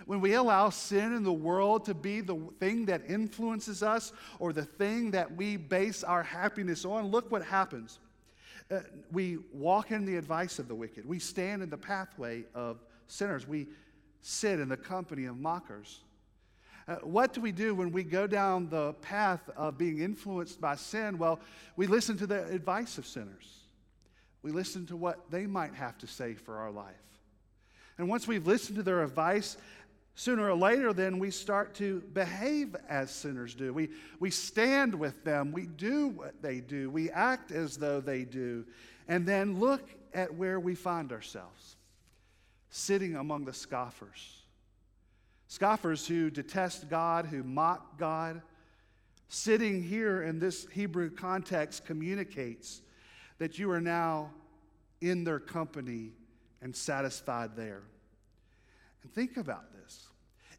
When 0.05 0.21
we 0.21 0.33
allow 0.33 0.69
sin 0.69 1.13
in 1.13 1.23
the 1.23 1.33
world 1.33 1.85
to 1.85 1.93
be 1.93 2.21
the 2.21 2.37
thing 2.59 2.85
that 2.85 3.01
influences 3.07 3.81
us 3.81 4.13
or 4.39 4.53
the 4.53 4.65
thing 4.65 5.11
that 5.11 5.35
we 5.35 5.57
base 5.57 6.03
our 6.03 6.23
happiness 6.23 6.85
on, 6.85 7.07
look 7.07 7.31
what 7.31 7.43
happens. 7.43 7.99
Uh, 8.71 8.79
we 9.11 9.37
walk 9.53 9.91
in 9.91 10.05
the 10.05 10.15
advice 10.15 10.57
of 10.57 10.67
the 10.67 10.75
wicked. 10.75 11.05
We 11.05 11.19
stand 11.19 11.61
in 11.61 11.69
the 11.69 11.77
pathway 11.77 12.45
of 12.55 12.79
sinners. 13.07 13.47
We 13.47 13.67
sit 14.21 14.59
in 14.59 14.69
the 14.69 14.77
company 14.77 15.25
of 15.25 15.37
mockers. 15.37 15.99
Uh, 16.87 16.95
what 16.97 17.33
do 17.33 17.41
we 17.41 17.51
do 17.51 17.73
when 17.75 17.91
we 17.91 18.03
go 18.03 18.27
down 18.27 18.69
the 18.69 18.93
path 18.93 19.49
of 19.55 19.77
being 19.77 19.99
influenced 19.99 20.59
by 20.61 20.75
sin? 20.75 21.17
Well, 21.17 21.39
we 21.75 21.87
listen 21.87 22.17
to 22.17 22.27
the 22.27 22.45
advice 22.47 22.97
of 22.97 23.05
sinners. 23.05 23.61
We 24.41 24.51
listen 24.51 24.85
to 24.87 24.95
what 24.95 25.31
they 25.31 25.47
might 25.47 25.73
have 25.73 25.97
to 25.99 26.07
say 26.07 26.35
for 26.35 26.57
our 26.57 26.71
life. 26.71 26.93
And 27.97 28.09
once 28.09 28.27
we've 28.27 28.45
listened 28.45 28.75
to 28.77 28.83
their 28.83 29.03
advice, 29.03 29.57
Sooner 30.17 30.49
or 30.49 30.55
later, 30.55 30.93
then 30.93 31.19
we 31.19 31.29
start 31.29 31.75
to 31.75 31.99
behave 32.13 32.73
as 32.87 33.11
sinners 33.11 33.53
do. 33.53 33.73
We, 33.73 33.89
we 34.19 34.31
stand 34.31 34.95
with 34.95 35.25
them. 35.25 35.51
We 35.51 35.65
do 35.65 36.07
what 36.07 36.41
they 36.41 36.61
do. 36.61 36.89
We 36.89 37.11
act 37.11 37.51
as 37.51 37.75
though 37.75 37.99
they 37.99 38.23
do. 38.23 38.65
And 39.09 39.27
then 39.27 39.59
look 39.59 39.89
at 40.13 40.33
where 40.33 40.57
we 40.59 40.73
find 40.73 41.11
ourselves 41.11 41.75
sitting 42.69 43.15
among 43.15 43.45
the 43.45 43.53
scoffers. 43.53 44.41
Scoffers 45.47 46.07
who 46.07 46.29
detest 46.29 46.89
God, 46.89 47.25
who 47.25 47.43
mock 47.43 47.97
God. 47.97 48.41
Sitting 49.27 49.83
here 49.83 50.23
in 50.23 50.39
this 50.39 50.65
Hebrew 50.71 51.09
context 51.09 51.85
communicates 51.85 52.81
that 53.37 53.59
you 53.59 53.69
are 53.71 53.81
now 53.81 54.31
in 55.01 55.23
their 55.23 55.39
company 55.39 56.11
and 56.61 56.75
satisfied 56.75 57.55
there. 57.55 57.83
And 59.05 59.13
think 59.13 59.37
about 59.37 59.71
this. 59.71 60.07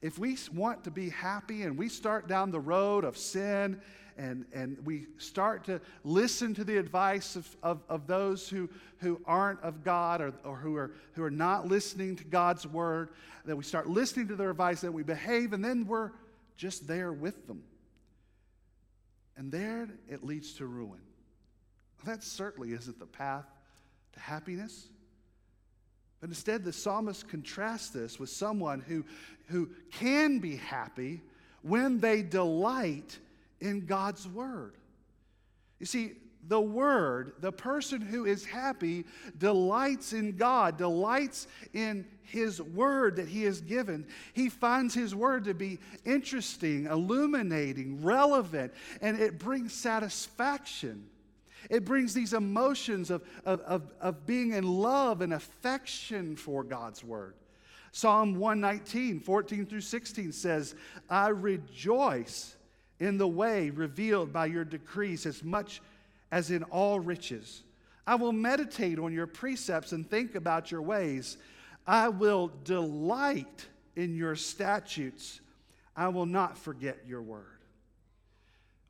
If 0.01 0.21
we 0.21 0.39
want 0.55 0.85
to 0.85 0.91
be 0.93 1.11
happy 1.11 1.63
and 1.63 1.77
we 1.77 1.89
start 1.89 2.29
down 2.29 2.53
the 2.53 2.61
road 2.61 3.03
of 3.03 3.19
sin 3.19 3.81
and, 4.17 4.45
and 4.53 4.79
we 4.87 5.07
start 5.19 5.65
to 5.65 5.81
listen 6.05 6.55
to 6.55 6.63
the 6.63 6.77
advice 6.77 7.35
of, 7.35 7.57
of, 7.65 7.83
of 7.89 8.07
those 8.07 8.49
who, 8.49 8.71
who 8.99 9.21
aren't 9.27 9.61
of 9.63 9.83
God 9.83 10.21
or, 10.21 10.33
or 10.45 10.55
who, 10.55 10.77
are, 10.77 10.93
who 11.15 11.25
are 11.25 11.31
not 11.31 11.67
listening 11.67 12.15
to 12.15 12.25
God's 12.25 12.69
word, 12.69 13.09
that 13.47 13.57
we 13.57 13.65
start 13.65 13.89
listening 13.89 14.29
to 14.29 14.37
their 14.37 14.51
advice, 14.51 14.81
that 14.83 14.93
we 14.93 15.03
behave, 15.03 15.53
and 15.53 15.65
then 15.65 15.85
we're 15.85 16.13
just 16.57 16.87
there 16.87 17.13
with 17.13 17.49
them. 17.49 17.65
And 19.37 19.51
there 19.51 19.89
it 20.09 20.23
leads 20.23 20.53
to 20.55 20.67
ruin. 20.67 21.01
That 22.05 22.23
certainly 22.23 22.75
isn't 22.75 23.01
the 23.01 23.07
path 23.07 23.47
to 24.13 24.21
happiness. 24.21 24.87
But 26.27 26.33
instead, 26.33 26.65
the 26.65 26.73
psalmist 26.73 27.29
contrasts 27.29 27.91
this 27.91 28.19
with 28.19 28.31
someone 28.31 28.81
who, 28.81 29.05
who 29.47 29.71
can 29.93 30.41
be 30.41 30.57
happy 30.57 31.21
when 31.63 32.01
they 32.01 32.23
delight 32.23 33.17
in 33.61 33.87
God's 33.87 34.27
word. 34.27 34.75
You 35.79 35.87
see, 35.87 36.15
the 36.49 36.61
word, 36.61 37.35
the 37.39 37.53
person 37.53 38.01
who 38.01 38.25
is 38.25 38.45
happy, 38.45 39.05
delights 39.39 40.13
in 40.13 40.37
God, 40.37 40.79
delights 40.79 41.47
in 41.73 42.05
his 42.25 42.61
word 42.61 43.15
that 43.15 43.29
he 43.29 43.45
has 43.45 43.61
given. 43.61 44.05
He 44.33 44.49
finds 44.49 44.95
his 44.95 45.15
word 45.15 45.45
to 45.45 45.55
be 45.55 45.79
interesting, 46.05 46.87
illuminating, 46.87 48.03
relevant, 48.03 48.75
and 49.01 49.21
it 49.21 49.39
brings 49.39 49.73
satisfaction. 49.73 51.07
It 51.71 51.85
brings 51.85 52.15
these 52.15 52.33
emotions 52.33 53.11
of, 53.11 53.23
of, 53.45 53.61
of, 53.61 53.83
of, 54.01 54.27
being 54.27 54.53
in 54.53 54.65
love 54.65 55.21
and 55.21 55.33
affection 55.33 56.37
for 56.37 56.63
God's 56.63 57.03
word. 57.03 57.35
Psalm 57.93 58.37
119, 58.37 59.21
14 59.21 59.67
through 59.67 59.81
16 59.81 60.33
says, 60.33 60.75
I 61.09 61.29
rejoice 61.29 62.57
in 63.01 63.19
the 63.19 63.29
way 63.29 63.71
revealed 63.71 64.33
by 64.33 64.47
your 64.47 64.65
decrees 64.65 65.27
as 65.27 65.43
much 65.43 65.81
as 66.31 66.51
in 66.51 66.63
all 66.65 67.01
riches. 67.01 67.63
I 68.07 68.15
will 68.15 68.33
meditate 68.33 68.99
on 68.99 69.13
your 69.13 69.27
precepts 69.27 69.93
and 69.93 70.09
think 70.09 70.35
about 70.35 70.71
your 70.71 70.83
ways. 70.83 71.39
I 71.87 72.09
will 72.09 72.53
delight 72.65 73.67
in 73.97 74.15
your 74.15 74.37
statutes. 74.37 75.41
I 75.97 76.09
will 76.09 76.27
not 76.27 76.57
forget 76.59 76.99
your 77.07 77.23
word. 77.23 77.56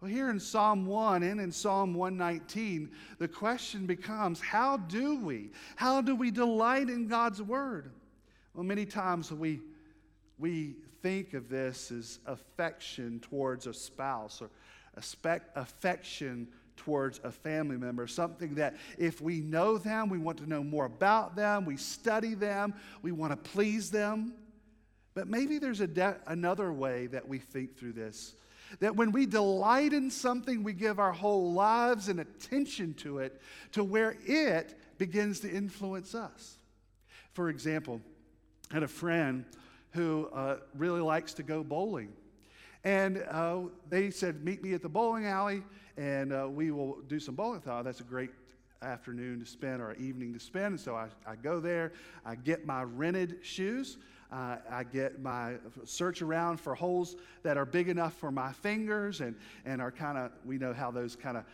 Well, 0.06 0.14
here 0.14 0.30
in 0.30 0.38
Psalm 0.38 0.86
1 0.86 1.24
and 1.24 1.40
in 1.40 1.50
Psalm 1.50 1.92
119, 1.92 2.92
the 3.18 3.26
question 3.26 3.86
becomes 3.86 4.40
how 4.40 4.76
do 4.76 5.16
we? 5.16 5.50
How 5.74 6.00
do 6.00 6.14
we 6.14 6.30
delight 6.30 6.88
in 6.88 7.08
God's 7.08 7.42
word? 7.42 7.90
Well, 8.54 8.62
many 8.62 8.86
times 8.86 9.32
we, 9.32 9.62
we 10.38 10.76
think 11.02 11.34
of 11.34 11.48
this 11.48 11.90
as 11.90 12.20
affection 12.24 13.18
towards 13.18 13.66
a 13.66 13.74
spouse 13.74 14.40
or 14.40 14.48
affection 14.94 16.46
towards 16.76 17.20
a 17.24 17.32
family 17.32 17.76
member, 17.76 18.06
something 18.06 18.54
that 18.54 18.76
if 18.98 19.20
we 19.20 19.40
know 19.40 19.76
them, 19.76 20.08
we 20.08 20.18
want 20.18 20.38
to 20.38 20.48
know 20.48 20.62
more 20.62 20.84
about 20.84 21.34
them, 21.34 21.64
we 21.64 21.76
study 21.76 22.34
them, 22.34 22.74
we 23.02 23.10
want 23.10 23.32
to 23.32 23.50
please 23.50 23.90
them. 23.90 24.34
But 25.14 25.26
maybe 25.26 25.58
there's 25.58 25.80
a 25.80 25.88
de- 25.88 26.16
another 26.28 26.72
way 26.72 27.08
that 27.08 27.26
we 27.26 27.40
think 27.40 27.76
through 27.76 27.94
this 27.94 28.36
that 28.80 28.96
when 28.96 29.12
we 29.12 29.26
delight 29.26 29.92
in 29.92 30.10
something, 30.10 30.62
we 30.62 30.72
give 30.72 30.98
our 30.98 31.12
whole 31.12 31.52
lives 31.52 32.08
and 32.08 32.20
attention 32.20 32.94
to 32.94 33.18
it 33.18 33.40
to 33.72 33.84
where 33.84 34.16
it 34.24 34.78
begins 34.98 35.40
to 35.40 35.50
influence 35.50 36.14
us. 36.14 36.58
For 37.32 37.48
example, 37.48 38.00
I 38.70 38.74
had 38.74 38.82
a 38.82 38.88
friend 38.88 39.44
who 39.92 40.28
uh, 40.32 40.56
really 40.74 41.00
likes 41.00 41.34
to 41.34 41.42
go 41.42 41.62
bowling. 41.62 42.12
And 42.84 43.24
uh, 43.30 43.62
they 43.88 44.10
said, 44.10 44.44
Meet 44.44 44.62
me 44.62 44.74
at 44.74 44.82
the 44.82 44.88
bowling 44.88 45.26
alley 45.26 45.62
and 45.96 46.32
uh, 46.32 46.48
we 46.48 46.70
will 46.70 46.98
do 47.08 47.18
some 47.18 47.34
bowling. 47.34 47.58
I 47.58 47.60
thought, 47.60 47.80
oh, 47.80 47.82
that's 47.82 48.00
a 48.00 48.04
great 48.04 48.30
afternoon 48.82 49.40
to 49.40 49.46
spend 49.46 49.80
or 49.80 49.94
evening 49.94 50.34
to 50.34 50.40
spend. 50.40 50.66
And 50.66 50.80
so 50.80 50.94
I, 50.94 51.08
I 51.26 51.36
go 51.36 51.60
there, 51.60 51.92
I 52.24 52.34
get 52.34 52.66
my 52.66 52.82
rented 52.82 53.38
shoes. 53.42 53.98
Uh, 54.32 54.56
I 54.70 54.84
get 54.84 55.20
my 55.20 55.54
search 55.84 56.22
around 56.22 56.58
for 56.58 56.74
holes 56.74 57.16
that 57.42 57.56
are 57.56 57.64
big 57.64 57.88
enough 57.88 58.14
for 58.14 58.30
my 58.30 58.52
fingers 58.52 59.20
and, 59.20 59.36
and 59.64 59.80
are 59.80 59.92
kind 59.92 60.18
of, 60.18 60.32
we 60.44 60.58
know 60.58 60.72
how 60.72 60.90
those 60.90 61.14
kind 61.14 61.36
of 61.36 61.44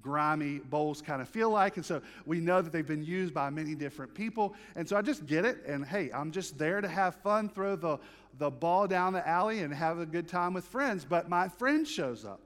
grimy 0.00 0.58
bowls 0.58 1.02
kind 1.02 1.20
of 1.20 1.28
feel 1.28 1.50
like. 1.50 1.76
And 1.76 1.84
so 1.84 2.00
we 2.24 2.40
know 2.40 2.62
that 2.62 2.72
they've 2.72 2.86
been 2.86 3.04
used 3.04 3.34
by 3.34 3.50
many 3.50 3.74
different 3.74 4.14
people. 4.14 4.54
And 4.76 4.88
so 4.88 4.96
I 4.96 5.02
just 5.02 5.26
get 5.26 5.44
it. 5.44 5.64
And 5.66 5.84
hey, 5.84 6.10
I'm 6.12 6.32
just 6.32 6.56
there 6.56 6.80
to 6.80 6.88
have 6.88 7.16
fun, 7.16 7.48
throw 7.48 7.76
the, 7.76 7.98
the 8.38 8.50
ball 8.50 8.86
down 8.86 9.12
the 9.12 9.26
alley 9.28 9.60
and 9.60 9.72
have 9.72 9.98
a 9.98 10.06
good 10.06 10.26
time 10.26 10.54
with 10.54 10.64
friends. 10.64 11.04
But 11.04 11.28
my 11.28 11.48
friend 11.48 11.86
shows 11.86 12.24
up 12.24 12.40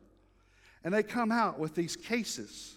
and 0.82 0.92
they 0.92 1.02
come 1.02 1.30
out 1.30 1.58
with 1.58 1.74
these 1.74 1.96
cases. 1.96 2.74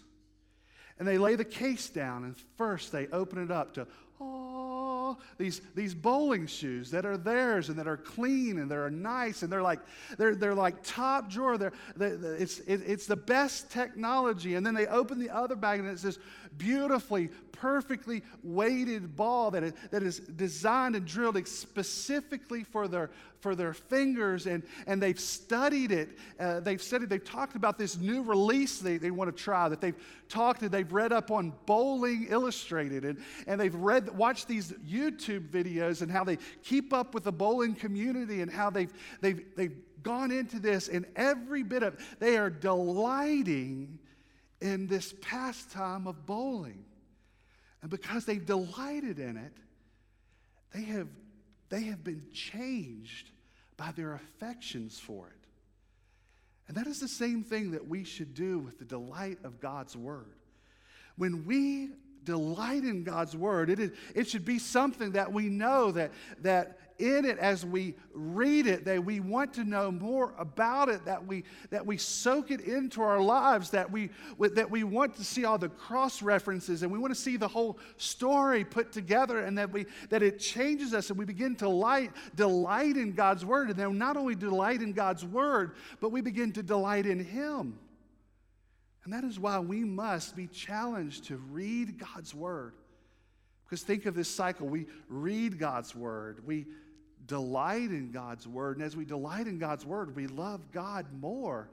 And 0.99 1.07
they 1.07 1.17
lay 1.17 1.35
the 1.35 1.45
case 1.45 1.87
down, 1.87 2.25
and 2.25 2.35
first 2.57 2.91
they 2.91 3.07
open 3.07 3.41
it 3.41 3.51
up 3.51 3.73
to, 3.75 3.87
these, 5.37 5.61
these 5.75 5.93
bowling 5.93 6.45
shoes 6.45 6.91
that 6.91 7.05
are 7.05 7.17
theirs 7.17 7.69
and 7.69 7.79
that 7.79 7.87
are 7.87 7.97
clean 7.97 8.59
and 8.59 8.69
that 8.69 8.77
are 8.77 8.91
nice 8.91 9.43
and 9.43 9.51
they're 9.51 9.61
like, 9.61 9.79
they're, 10.17 10.35
they're 10.35 10.55
like 10.55 10.83
top 10.83 11.29
drawer. 11.29 11.57
They're, 11.57 11.73
they, 11.95 12.07
it's, 12.07 12.59
it, 12.59 12.81
it's 12.85 13.05
the 13.05 13.15
best 13.15 13.71
technology. 13.71 14.55
And 14.55 14.65
then 14.65 14.73
they 14.73 14.87
open 14.87 15.19
the 15.19 15.29
other 15.29 15.55
bag 15.55 15.79
and 15.79 15.87
it 15.87 15.99
says 15.99 16.19
beautifully, 16.57 17.29
perfectly 17.51 18.23
weighted 18.43 19.15
ball 19.15 19.51
that 19.51 19.63
is, 19.63 19.73
that 19.91 20.03
is 20.03 20.19
designed 20.19 20.95
and 20.95 21.05
drilled 21.05 21.47
specifically 21.47 22.63
for 22.63 22.87
their, 22.87 23.11
for 23.39 23.55
their 23.55 23.73
fingers. 23.73 24.47
And, 24.47 24.63
and 24.87 25.01
they've 25.01 25.19
studied 25.19 25.91
it. 25.91 26.17
Uh, 26.39 26.59
they've 26.59 26.81
studied, 26.81 27.09
they've 27.09 27.23
talked 27.23 27.55
about 27.55 27.77
this 27.77 27.97
new 27.97 28.21
release 28.21 28.79
they, 28.79 28.97
they 28.97 29.11
want 29.11 29.35
to 29.35 29.43
try 29.43 29.69
that 29.69 29.81
they've 29.81 29.95
talked 30.27 30.61
to, 30.61 30.69
they've 30.69 30.91
read 30.91 31.11
up 31.11 31.31
on 31.31 31.53
Bowling 31.65 32.27
Illustrated 32.29 33.05
and, 33.05 33.21
and 33.47 33.59
they've 33.59 33.75
read, 33.75 34.15
watched 34.17 34.47
these 34.47 34.71
YouTube 34.87 35.49
videos 35.49 36.01
and 36.01 36.11
how 36.11 36.23
they 36.23 36.37
keep 36.63 36.93
up 36.93 37.13
with 37.13 37.23
the 37.23 37.31
bowling 37.31 37.75
community 37.75 38.41
and 38.41 38.51
how 38.51 38.69
they've, 38.69 38.93
they've, 39.21 39.43
they've 39.55 39.75
gone 40.03 40.31
into 40.31 40.59
this 40.59 40.87
and 40.87 41.05
every 41.15 41.63
bit 41.63 41.83
of, 41.83 41.97
they 42.19 42.37
are 42.37 42.49
delighting 42.49 43.99
in 44.61 44.87
this 44.87 45.13
pastime 45.21 46.07
of 46.07 46.25
bowling. 46.25 46.85
And 47.81 47.89
because 47.89 48.25
they've 48.25 48.45
delighted 48.45 49.19
in 49.19 49.37
it, 49.37 49.53
they 50.73 50.83
have, 50.83 51.07
they 51.69 51.83
have 51.83 52.03
been 52.03 52.25
changed 52.33 53.31
by 53.77 53.91
their 53.91 54.13
affections 54.13 54.99
for 54.99 55.27
it. 55.27 55.33
And 56.67 56.77
that 56.77 56.85
is 56.85 56.99
the 56.99 57.07
same 57.07 57.43
thing 57.43 57.71
that 57.71 57.87
we 57.87 58.03
should 58.03 58.35
do 58.35 58.59
with 58.59 58.77
the 58.77 58.85
delight 58.85 59.39
of 59.43 59.59
God's 59.59 59.95
Word. 59.95 60.35
When 61.17 61.45
we 61.45 61.89
delight 62.23 62.83
in 62.83 63.03
God's 63.03 63.35
Word, 63.35 63.69
it, 63.69 63.79
is, 63.79 63.91
it 64.13 64.27
should 64.27 64.45
be 64.45 64.59
something 64.59 65.13
that 65.13 65.33
we 65.33 65.49
know 65.49 65.91
that, 65.91 66.11
that 66.41 66.77
in 66.99 67.25
it 67.25 67.37
as 67.39 67.65
we 67.65 67.95
read 68.13 68.67
it, 68.67 68.85
that 68.85 69.03
we 69.03 69.19
want 69.19 69.53
to 69.53 69.63
know 69.63 69.91
more 69.91 70.33
about 70.37 70.89
it, 70.89 71.05
that 71.05 71.25
we, 71.25 71.43
that 71.69 71.85
we 71.85 71.97
soak 71.97 72.51
it 72.51 72.61
into 72.61 73.01
our 73.01 73.19
lives, 73.19 73.69
that 73.71 73.89
we, 73.89 74.09
that 74.39 74.69
we 74.69 74.83
want 74.83 75.15
to 75.15 75.23
see 75.23 75.45
all 75.45 75.57
the 75.57 75.69
cross 75.69 76.21
references 76.21 76.83
and 76.83 76.91
we 76.91 76.99
want 76.99 77.13
to 77.13 77.19
see 77.19 77.37
the 77.37 77.47
whole 77.47 77.79
story 77.97 78.63
put 78.63 78.91
together 78.91 79.39
and 79.39 79.57
that, 79.57 79.71
we, 79.71 79.85
that 80.09 80.21
it 80.21 80.39
changes 80.39 80.93
us 80.93 81.09
and 81.09 81.17
we 81.17 81.25
begin 81.25 81.55
to 81.55 81.69
light, 81.69 82.11
delight 82.35 82.97
in 82.97 83.13
God's 83.13 83.45
Word. 83.45 83.69
And 83.69 83.77
then 83.77 83.97
not 83.97 84.17
only 84.17 84.35
delight 84.35 84.81
in 84.81 84.93
God's 84.93 85.25
Word, 85.25 85.75
but 85.99 86.11
we 86.11 86.21
begin 86.21 86.51
to 86.53 86.63
delight 86.63 87.05
in 87.05 87.23
Him. 87.23 87.79
And 89.05 89.13
that 89.13 89.23
is 89.23 89.39
why 89.39 89.59
we 89.59 89.83
must 89.83 90.35
be 90.35 90.47
challenged 90.47 91.25
to 91.25 91.37
read 91.37 91.97
God's 91.97 92.35
Word. 92.35 92.73
Because 93.65 93.83
think 93.83 94.05
of 94.07 94.15
this 94.15 94.29
cycle. 94.29 94.67
We 94.67 94.87
read 95.07 95.59
God's 95.59 95.95
Word, 95.95 96.45
we 96.45 96.65
delight 97.29 97.91
in 97.91 98.11
God's 98.11 98.45
word. 98.45 98.75
And 98.75 98.85
as 98.85 98.97
we 98.97 99.05
delight 99.05 99.47
in 99.47 99.59
God's 99.59 99.85
word, 99.85 100.15
we 100.15 100.27
love 100.27 100.59
God 100.73 101.05
more. 101.21 101.69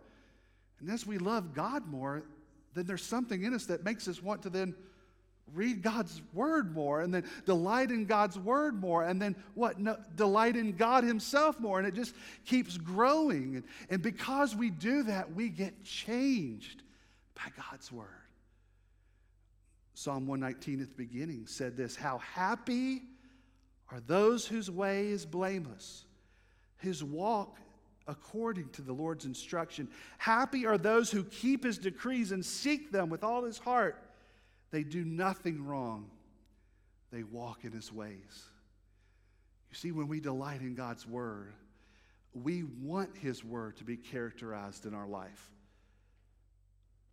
And 0.79 0.91
as 0.91 1.05
we 1.05 1.19
love 1.19 1.55
God 1.55 1.89
more, 1.89 2.23
then 2.75 2.87
there's 2.87 3.03
something 3.03 3.43
in 3.43 3.55
us 3.55 3.67
that 3.67 3.83
makes 3.83 4.07
us 4.07 4.23
want 4.23 4.43
to 4.43 4.51
then 4.51 4.75
read 5.55 5.83
God's 5.83 6.21
word 6.35 6.75
more 6.75 7.01
and 7.01 7.15
then 7.15 7.25
delight 7.47 7.91
in 7.91 8.05
God's 8.05 8.39
word 8.39 8.81
more 8.81 9.05
and 9.05 9.23
then 9.23 9.35
what? 9.55 9.81
No, 9.81 9.97
delight 10.15 10.57
in 10.57 10.77
God 10.77 11.05
Himself 11.05 11.59
more. 11.59 11.79
And 11.79 11.89
it 11.89 11.95
just 11.95 12.15
keeps 12.45 12.77
growing. 12.77 13.57
And, 13.57 13.65
and 13.89 14.03
because 14.03 14.55
we 14.55 14.71
do 14.71 15.05
that, 15.05 15.35
we 15.35 15.49
get 15.49 15.85
changed 15.85 16.83
by 17.35 17.51
God's 17.71 17.91
word. 17.91 18.09
Psalm 19.95 20.27
119 20.27 20.83
at 20.83 20.91
the 20.91 20.95
beginning 20.97 21.47
said 21.47 21.79
this 21.79 21.97
How 21.97 22.19
happy 22.19 23.03
are 23.91 24.01
those 24.01 24.47
whose 24.47 24.71
way 24.71 25.09
is 25.09 25.25
blameless, 25.25 26.05
whose 26.79 27.03
walk 27.03 27.59
according 28.09 28.69
to 28.71 28.83
the 28.83 28.93
Lord's 28.93 29.25
instruction. 29.25 29.89
Happy 30.19 30.67
are 30.67 30.79
those 30.79 31.11
who 31.11 31.25
keep 31.25 31.65
his 31.65 31.79
decrees 31.79 32.33
and 32.33 32.45
seek 32.45 32.93
them 32.93 33.09
with 33.09 33.25
all 33.25 33.45
his 33.45 33.59
heart. 33.59 34.03
They 34.71 34.83
do 34.83 35.05
nothing 35.05 35.65
wrong, 35.65 36.11
they 37.11 37.23
walk 37.23 37.65
in 37.65 37.73
his 37.73 37.93
ways. 37.93 38.45
You 39.71 39.77
see, 39.77 39.93
when 39.93 40.09
we 40.09 40.21
delight 40.21 40.61
in 40.61 40.75
God's 40.75 41.07
word, 41.07 41.53
we 42.35 42.65
want 42.65 43.17
his 43.17 43.45
word 43.45 43.77
to 43.79 43.85
be 43.85 43.97
characterized 43.97 44.87
in 44.87 44.95
our 44.95 45.07
life. 45.07 45.51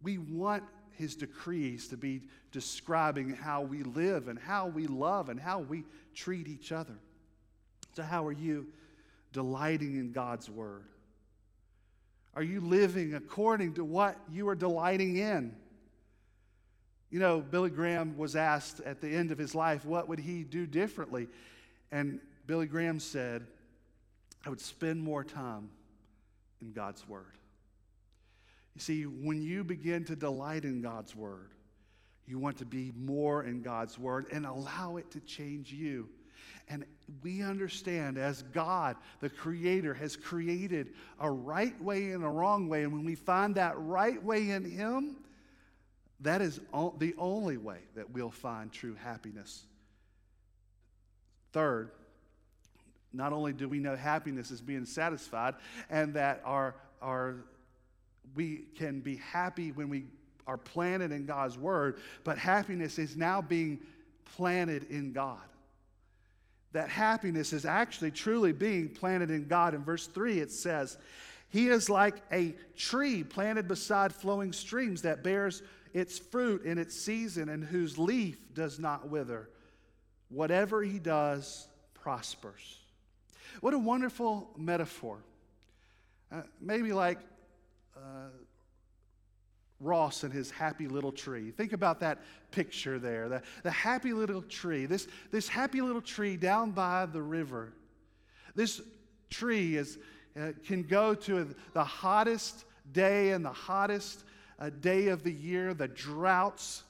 We 0.02 0.18
want 0.18 0.64
his 0.98 1.16
decrees 1.16 1.88
to 1.90 1.98
be 1.98 2.22
describing 2.52 3.30
how 3.30 3.62
we 3.62 3.84
live 3.84 4.28
and 4.28 4.38
how 4.38 4.68
we 4.68 4.88
love 4.88 5.30
and 5.30 5.40
how 5.40 5.60
we 5.60 5.84
treat 6.14 6.48
each 6.48 6.72
other. 6.72 6.94
So, 7.96 8.04
how 8.04 8.26
are 8.26 8.32
you 8.32 8.68
delighting 9.32 9.96
in 9.96 10.12
God's 10.12 10.50
word? 10.50 10.84
Are 12.36 12.44
you 12.44 12.62
living 12.62 13.14
according 13.14 13.76
to 13.76 13.86
what 13.86 14.18
you 14.32 14.48
are 14.50 14.56
delighting 14.56 15.18
in? 15.18 15.56
You 17.12 17.20
know, 17.20 17.42
Billy 17.42 17.70
Graham 17.70 18.18
was 18.18 18.36
asked 18.36 18.80
at 18.80 19.00
the 19.00 19.08
end 19.08 19.32
of 19.32 19.38
his 19.38 19.54
life, 19.54 19.86
what 19.86 20.10
would 20.10 20.20
he 20.20 20.44
do 20.44 20.66
differently? 20.66 21.28
And 21.92 22.20
Billy 22.48 22.66
Graham 22.66 23.00
said, 23.00 23.46
I 24.46 24.50
would 24.50 24.60
spend 24.60 25.02
more 25.02 25.24
time 25.24 25.70
in 26.62 26.74
God's 26.74 27.08
Word. 27.08 27.38
You 28.76 28.82
see, 28.82 29.04
when 29.04 29.42
you 29.42 29.64
begin 29.64 30.04
to 30.06 30.16
delight 30.16 30.66
in 30.66 30.82
God's 30.82 31.16
Word, 31.16 31.52
you 32.26 32.40
want 32.40 32.58
to 32.58 32.66
be 32.66 32.92
more 32.96 33.44
in 33.44 33.62
God's 33.62 34.00
Word 34.00 34.28
and 34.32 34.46
allow 34.46 34.98
it 34.98 35.12
to 35.12 35.20
change 35.20 35.72
you. 35.72 36.10
And 36.70 36.86
we 37.22 37.42
understand 37.42 38.18
as 38.18 38.42
God, 38.42 38.96
the 39.20 39.30
Creator, 39.30 39.94
has 39.96 40.16
created 40.16 40.94
a 41.20 41.30
right 41.30 41.80
way 41.82 42.12
and 42.12 42.24
a 42.24 42.30
wrong 42.30 42.70
way. 42.70 42.84
And 42.84 42.94
when 42.94 43.04
we 43.04 43.16
find 43.16 43.56
that 43.56 43.78
right 43.78 44.22
way 44.24 44.50
in 44.50 44.64
Him, 44.64 45.18
that 46.22 46.42
is 46.42 46.62
the 46.98 47.14
only 47.18 47.58
way 47.58 47.80
that 47.96 48.10
we'll 48.12 48.32
find 48.32 48.72
true 48.72 48.96
happiness. 48.96 49.66
Third, 51.52 51.92
not 53.12 53.34
only 53.34 53.54
do 53.54 53.70
we 53.70 53.80
know 53.80 53.96
happiness 53.96 54.50
is 54.50 54.62
being 54.62 54.86
satisfied 54.86 55.56
and 55.90 56.14
that 56.16 56.42
our, 56.46 56.76
our 57.02 57.44
we 58.36 58.66
can 58.76 59.00
be 59.00 59.18
happy 59.18 59.72
when 59.72 59.90
we 59.90 60.06
are 60.48 60.58
planted 60.58 61.12
in 61.12 61.26
God's 61.26 61.58
word, 61.58 61.98
but 62.24 62.38
happiness 62.38 63.00
is 63.00 63.16
now 63.16 63.42
being 63.42 63.80
planted 64.36 64.90
in 64.90 65.14
God. 65.14 65.40
That 66.74 66.90
happiness 66.90 67.54
is 67.54 67.66
actually 67.66 68.12
truly 68.12 68.52
being 68.52 68.90
planted 68.90 69.30
in 69.30 69.48
God. 69.48 69.74
In 69.74 69.84
verse 69.84 70.08
3, 70.08 70.40
it 70.40 70.52
says, 70.52 70.98
He 71.50 71.70
is 71.70 71.90
like 71.90 72.16
a 72.32 72.56
tree 72.76 73.24
planted 73.24 73.68
beside 73.68 74.14
flowing 74.14 74.52
streams 74.52 75.04
that 75.04 75.24
bears 75.24 75.62
its 75.94 76.18
fruit 76.18 76.66
in 76.66 76.80
its 76.80 77.00
season 77.00 77.50
and 77.50 77.64
whose 77.64 77.98
leaf 77.98 78.54
does 78.56 78.80
not 78.80 79.10
wither. 79.10 79.50
Whatever 80.30 80.82
he 80.82 80.98
does 80.98 81.68
prospers. 81.94 82.80
What 83.62 83.76
a 83.76 83.80
wonderful 83.80 84.50
metaphor. 84.58 85.20
Uh, 86.32 86.42
maybe 86.60 86.92
like 86.92 87.20
Ross 89.84 90.24
and 90.24 90.34
his 90.34 90.50
happy 90.50 90.88
little 90.88 91.12
tree. 91.12 91.52
Think 91.52 91.74
about 91.74 92.00
that 92.00 92.20
picture 92.52 93.00
there 93.00 93.28
the, 93.28 93.42
the 93.64 93.72
happy 93.72 94.14
little 94.14 94.42
tree. 94.42 94.86
This, 94.86 95.08
this 95.32 95.48
happy 95.48 95.82
little 95.82 96.02
tree 96.02 96.38
down 96.38 96.72
by 96.72 97.06
the 97.06 97.22
river. 97.22 97.74
This 98.56 98.82
tree 99.30 99.76
is, 99.76 99.98
uh, 100.40 100.52
can 100.66 100.84
go 100.84 101.14
to 101.16 101.54
the 101.74 101.84
hottest 101.84 102.66
day 102.92 103.32
and 103.32 103.44
the 103.44 103.52
hottest 103.52 104.24
uh, 104.60 104.70
day 104.70 105.08
of 105.08 105.24
the 105.24 105.34
year, 105.34 105.74
the 105.74 105.88
droughts. 105.88 106.84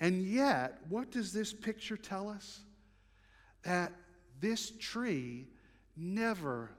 And 0.00 0.22
yet, 0.22 0.80
what 0.88 1.10
does 1.10 1.32
this 1.32 1.52
picture 1.52 1.96
tell 1.96 2.28
us? 2.28 2.60
That 3.62 3.92
this 4.40 4.72
tree 4.78 5.46
never 5.96 6.70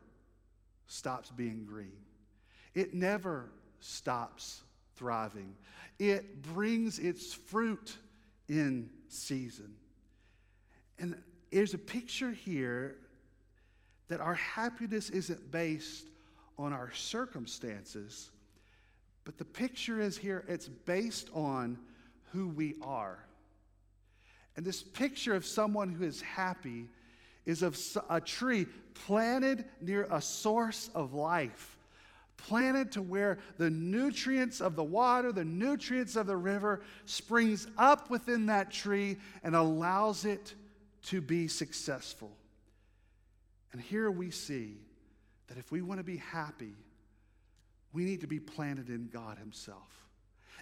stops 0.88 1.32
being 1.32 1.66
green. 1.66 1.94
It 2.76 2.94
never 2.94 3.50
stops 3.80 4.64
thriving. 4.96 5.56
It 6.00 6.42
brings 6.42 7.00
its 7.00 7.34
fruit 7.34 7.98
in 8.48 8.90
season. 9.10 9.76
And 11.00 11.16
there's 11.52 11.74
a 11.74 11.80
picture 11.80 12.32
here 12.32 12.98
that 14.08 14.20
our 14.20 14.36
happiness 14.36 15.10
isn't 15.10 15.52
based 15.52 16.08
on 16.58 16.74
our 16.74 16.92
circumstances, 16.94 18.32
but 19.24 19.38
the 19.38 19.46
picture 19.46 20.00
is 20.00 20.18
here, 20.18 20.44
it's 20.48 20.68
based 20.68 21.30
on 21.34 21.78
who 22.32 22.50
we 22.50 22.76
are. 22.82 23.20
And 24.56 24.66
this 24.66 24.84
picture 24.84 25.34
of 25.34 25.46
someone 25.46 25.90
who 25.90 26.04
is 26.04 26.22
happy 26.22 26.88
is 27.46 27.64
of 27.64 27.78
a 28.10 28.22
tree 28.22 28.68
planted 28.94 29.66
near 29.82 30.08
a 30.12 30.22
source 30.22 30.90
of 30.94 31.14
life 31.14 31.73
planted 32.48 32.92
to 32.92 33.02
where 33.02 33.40
the 33.58 33.70
nutrients 33.70 34.62
of 34.62 34.76
the 34.76 34.84
water, 34.84 35.32
the 35.32 35.46
nutrients 35.46 36.16
of 36.16 36.28
the 36.28 36.36
river 36.36 36.82
springs 37.06 37.68
up 37.78 38.10
within 38.10 38.48
that 38.48 38.72
tree 38.72 39.18
and 39.44 39.56
allows 39.56 40.26
it 40.26 40.54
to 41.04 41.22
be 41.22 41.48
successful. 41.48 42.32
And 43.72 43.82
here 43.82 44.12
we 44.12 44.30
see 44.32 44.78
that 45.48 45.58
if 45.58 45.72
we 45.72 45.82
want 45.82 46.00
to 46.00 46.04
be 46.04 46.18
happy, 46.18 46.74
we 47.94 48.04
need 48.06 48.22
to 48.22 48.28
be 48.28 48.40
planted 48.40 48.90
in 48.90 49.10
God 49.12 49.38
Himself, 49.38 50.08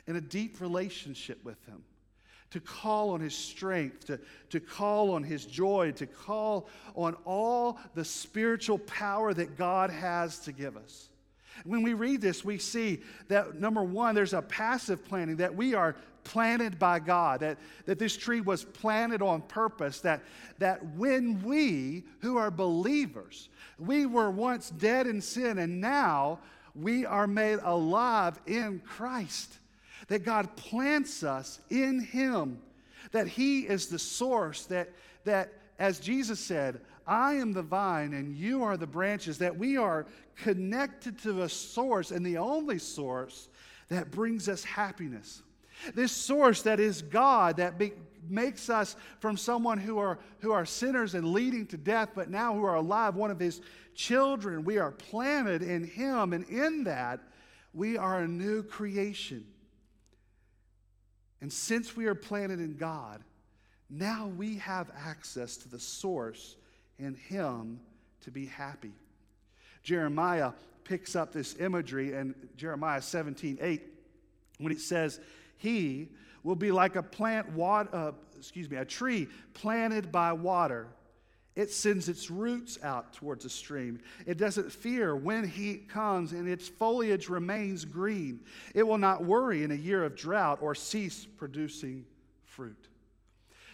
in 0.08 0.16
a 0.16 0.22
deep 0.22 0.62
relationship 0.62 1.44
with 1.44 1.64
Him, 1.66 1.84
to 2.52 2.60
call 2.60 3.12
on 3.12 3.22
His 3.22 3.36
strength, 3.36 4.06
to, 4.06 4.20
to 4.50 4.60
call 4.60 5.12
on 5.12 5.24
His 5.24 5.46
joy, 5.46 5.92
to 5.92 6.06
call 6.06 6.68
on 6.96 7.16
all 7.26 7.80
the 7.96 8.04
spiritual 8.04 8.80
power 8.80 9.34
that 9.34 9.58
God 9.58 9.90
has 9.90 10.40
to 10.40 10.52
give 10.52 10.76
us. 10.76 11.10
When 11.64 11.82
we 11.84 11.94
read 11.94 12.22
this, 12.22 12.44
we 12.44 12.58
see 12.58 13.02
that 13.28 13.60
number 13.60 13.84
one, 13.84 14.16
there's 14.16 14.34
a 14.34 14.42
passive 14.42 15.06
planting, 15.06 15.38
that 15.38 15.56
we 15.56 15.74
are 15.74 15.96
planted 16.24 16.78
by 16.78 17.00
God, 17.00 17.40
that, 17.42 17.58
that 17.86 18.00
this 18.00 18.16
tree 18.16 18.42
was 18.42 18.64
planted 18.64 19.22
on 19.22 19.42
purpose, 19.42 20.02
that, 20.02 20.22
that 20.60 20.86
when 20.96 21.44
we, 21.44 22.04
who 22.20 22.38
are 22.38 22.52
believers, 22.52 23.50
we 23.80 24.06
were 24.06 24.30
once 24.30 24.70
dead 24.70 25.08
in 25.08 25.22
sin 25.22 25.58
and 25.58 25.82
now 25.82 26.40
we 26.76 27.06
are 27.06 27.28
made 27.28 27.60
alive 27.64 28.40
in 28.46 28.80
Christ, 28.80 29.58
that 30.08 30.24
God 30.24 30.56
plants 30.56 31.24
us 31.24 31.60
in 31.70 32.00
Him, 32.00 32.60
that 33.12 33.28
He 33.28 33.62
is 33.62 33.88
the 33.88 34.00
source, 34.00 34.66
that, 34.66 34.90
that 35.26 35.54
as 35.80 36.00
Jesus 36.00 36.40
said, 36.40 36.80
I 37.08 37.36
am 37.36 37.54
the 37.54 37.62
vine 37.62 38.14
and 38.14 38.36
you 38.36 38.64
are 38.64 38.78
the 38.78 38.88
branches, 38.88 39.38
that 39.40 39.58
we 39.58 39.78
are 39.78 40.06
connected 40.36 41.20
to 41.20 41.34
the 41.34 41.50
source 41.50 42.12
and 42.12 42.26
the 42.26 42.38
only 42.38 42.80
source 42.80 43.50
that 43.90 44.12
brings 44.12 44.48
us 44.48 44.64
happiness. 44.64 45.42
This 45.96 46.12
source 46.12 46.62
that 46.64 46.80
is 46.80 47.02
God, 47.02 47.58
that 47.58 47.78
be, 47.78 47.94
makes 48.30 48.70
us 48.70 48.96
from 49.20 49.36
someone 49.36 49.78
who 49.78 49.98
are, 49.98 50.20
who 50.40 50.52
are 50.52 50.66
sinners 50.66 51.16
and 51.16 51.34
leading 51.34 51.66
to 51.68 51.78
death, 51.78 52.10
but 52.16 52.30
now 52.30 52.54
who 52.54 52.64
are 52.64 52.76
alive, 52.76 53.16
one 53.16 53.32
of 53.32 53.40
his 53.40 53.62
children. 53.96 54.64
We 54.64 54.78
are 54.78 54.92
planted 54.92 55.64
in 55.64 55.84
him, 55.84 56.34
and 56.34 56.46
in 56.46 56.84
that, 56.86 57.20
we 57.74 57.98
are 57.98 58.22
a 58.22 58.28
new 58.28 58.64
creation. 58.64 59.46
And 61.42 61.52
since 61.52 61.96
we 61.96 62.06
are 62.06 62.16
planted 62.16 62.60
in 62.60 62.78
God, 62.78 63.24
now 63.90 64.28
we 64.28 64.58
have 64.58 64.92
access 64.96 65.58
to 65.58 65.70
the 65.70 65.80
source 65.80 66.56
in 67.02 67.16
him 67.16 67.80
to 68.22 68.32
be 68.32 68.46
happy. 68.46 68.94
Jeremiah 69.84 70.52
picks 70.84 71.16
up 71.16 71.34
this 71.34 71.56
imagery 71.60 72.14
in 72.14 72.36
Jeremiah 72.56 73.02
17 73.02 73.58
8 73.62 73.82
when 74.60 74.72
it 74.72 74.80
says, 74.80 75.20
he 75.58 76.10
will 76.44 76.56
be 76.56 76.72
like 76.72 76.96
a 76.96 77.04
plant, 77.04 77.50
water, 77.52 77.90
uh, 77.94 78.12
excuse 78.38 78.70
me, 78.70 78.78
a 78.78 78.86
tree 78.86 79.28
planted 79.54 80.12
by 80.12 80.34
water. 80.34 80.88
It 81.56 81.72
sends 81.72 82.08
its 82.08 82.32
roots 82.32 82.80
out 82.82 83.14
towards 83.14 83.44
a 83.44 83.50
stream. 83.50 84.00
It 84.26 84.38
doesn't 84.38 84.72
fear 84.72 85.16
when 85.16 85.46
heat 85.46 85.90
comes, 85.90 86.32
and 86.32 86.48
its 86.48 86.68
foliage 86.68 87.28
remains 87.28 87.84
green. 87.84 88.40
It 88.74 88.84
will 88.84 88.98
not 88.98 89.24
worry 89.24 89.64
in 89.64 89.72
a 89.72 89.76
year 89.76 90.04
of 90.04 90.16
drought 90.16 90.60
or 90.62 90.74
cease 90.74 91.28
producing 91.38 92.06
fruit. 92.46 92.88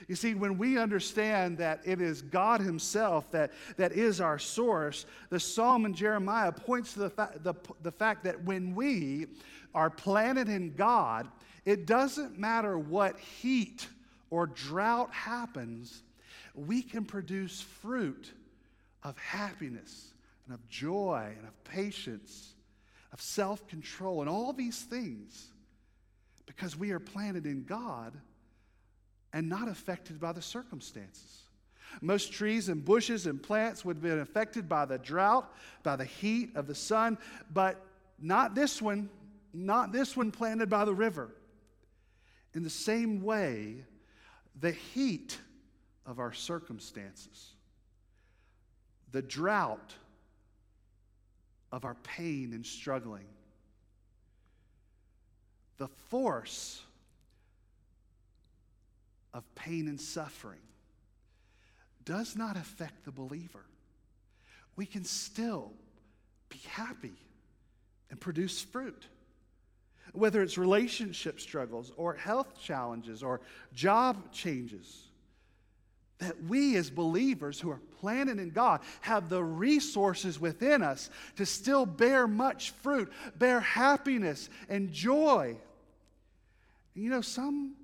You 0.08 0.16
see, 0.16 0.36
when 0.36 0.58
we 0.58 0.78
understand 0.78 1.58
that 1.58 1.82
it 1.84 2.00
is 2.00 2.22
God 2.22 2.62
Himself 2.62 3.30
that, 3.32 3.52
that 3.76 3.92
is 3.92 4.22
our 4.22 4.40
source, 4.40 5.06
the 5.30 5.40
Psalm 5.40 5.86
in 5.86 5.94
Jeremiah 5.94 6.52
points 6.52 6.94
to 6.94 7.00
the, 7.00 7.10
fa- 7.10 7.34
the, 7.44 7.54
the 7.82 7.92
fact 7.92 8.24
that 8.24 8.44
when 8.44 8.74
we 8.74 9.28
are 9.76 9.90
planted 9.90 10.48
in 10.48 10.74
God, 10.76 11.28
it 11.66 11.86
doesn't 11.86 12.40
matter 12.40 12.80
what 12.80 13.20
heat 13.20 13.88
or 14.30 14.48
drought 14.48 15.12
happens, 15.12 16.04
we 16.56 16.82
can 16.82 17.04
produce 17.04 17.62
fruit 17.62 18.32
of 19.04 19.18
happiness 19.18 20.14
and 20.46 20.56
of 20.56 20.68
joy 20.70 21.34
and 21.38 21.46
of 21.46 21.64
patience, 21.66 22.54
of 23.12 23.22
self 23.22 23.68
control, 23.68 24.22
and 24.22 24.30
all 24.30 24.54
these 24.54 24.82
things 24.84 25.48
because 26.46 26.78
we 26.78 26.92
are 26.92 27.00
planted 27.00 27.46
in 27.46 27.66
God 27.66 28.14
and 29.34 29.50
not 29.50 29.68
affected 29.68 30.20
by 30.20 30.32
the 30.32 30.42
circumstances. 30.42 31.44
Most 32.02 32.32
trees 32.32 32.70
and 32.70 32.84
bushes 32.84 33.26
and 33.26 33.42
plants 33.42 33.84
would 33.84 33.98
have 33.98 34.04
been 34.04 34.20
affected 34.20 34.68
by 34.70 34.86
the 34.86 34.98
drought, 34.98 35.54
by 35.84 35.96
the 35.96 36.06
heat 36.06 36.56
of 36.56 36.68
the 36.68 36.76
sun, 36.76 37.18
but 37.54 37.84
not 38.20 38.56
this 38.56 38.82
one, 38.82 39.10
not 39.54 39.92
this 39.92 40.16
one 40.16 40.32
planted 40.32 40.70
by 40.70 40.86
the 40.86 40.94
river. 40.94 41.30
In 42.54 42.64
the 42.64 42.70
same 42.70 43.24
way, 43.24 43.84
the 44.60 44.72
heat 44.72 45.38
of 46.06 46.20
our 46.20 46.34
circumstances, 46.34 47.54
the 49.12 49.22
drought 49.22 49.94
of 51.72 51.86
our 51.86 51.96
pain 52.04 52.54
and 52.54 52.66
struggling, 52.66 53.28
the 55.78 55.88
force 55.88 56.82
of 59.34 59.44
pain 59.56 59.88
and 59.88 60.00
suffering 60.00 60.60
does 62.06 62.36
not 62.36 62.56
affect 62.56 63.06
the 63.06 63.12
believer. 63.12 63.66
We 64.76 64.86
can 64.86 65.04
still 65.04 65.74
be 66.50 66.60
happy 66.70 67.16
and 68.10 68.20
produce 68.20 68.62
fruit 68.62 69.06
whether 70.14 70.42
it's 70.42 70.58
relationship 70.58 71.40
struggles 71.40 71.92
or 71.96 72.14
health 72.14 72.60
challenges 72.60 73.24
or 73.24 73.42
job 73.74 74.32
changes, 74.32 75.04
that 76.20 76.44
we 76.44 76.76
as 76.76 76.90
believers 76.90 77.60
who 77.60 77.70
are 77.70 77.82
planted 78.00 78.40
in 78.40 78.50
God 78.50 78.82
have 79.02 79.30
the 79.30 79.44
resources 79.44 80.40
within 80.40 80.82
us 80.82 81.10
to 81.36 81.46
still 81.46 81.86
bear 81.86 82.28
much 82.28 82.72
fruit, 82.72 83.12
bear 83.38 83.60
happiness 83.60 84.50
and 84.68 84.92
joy. 84.92 85.56
You 86.96 87.12
know, 87.12 87.22
some 87.22 87.76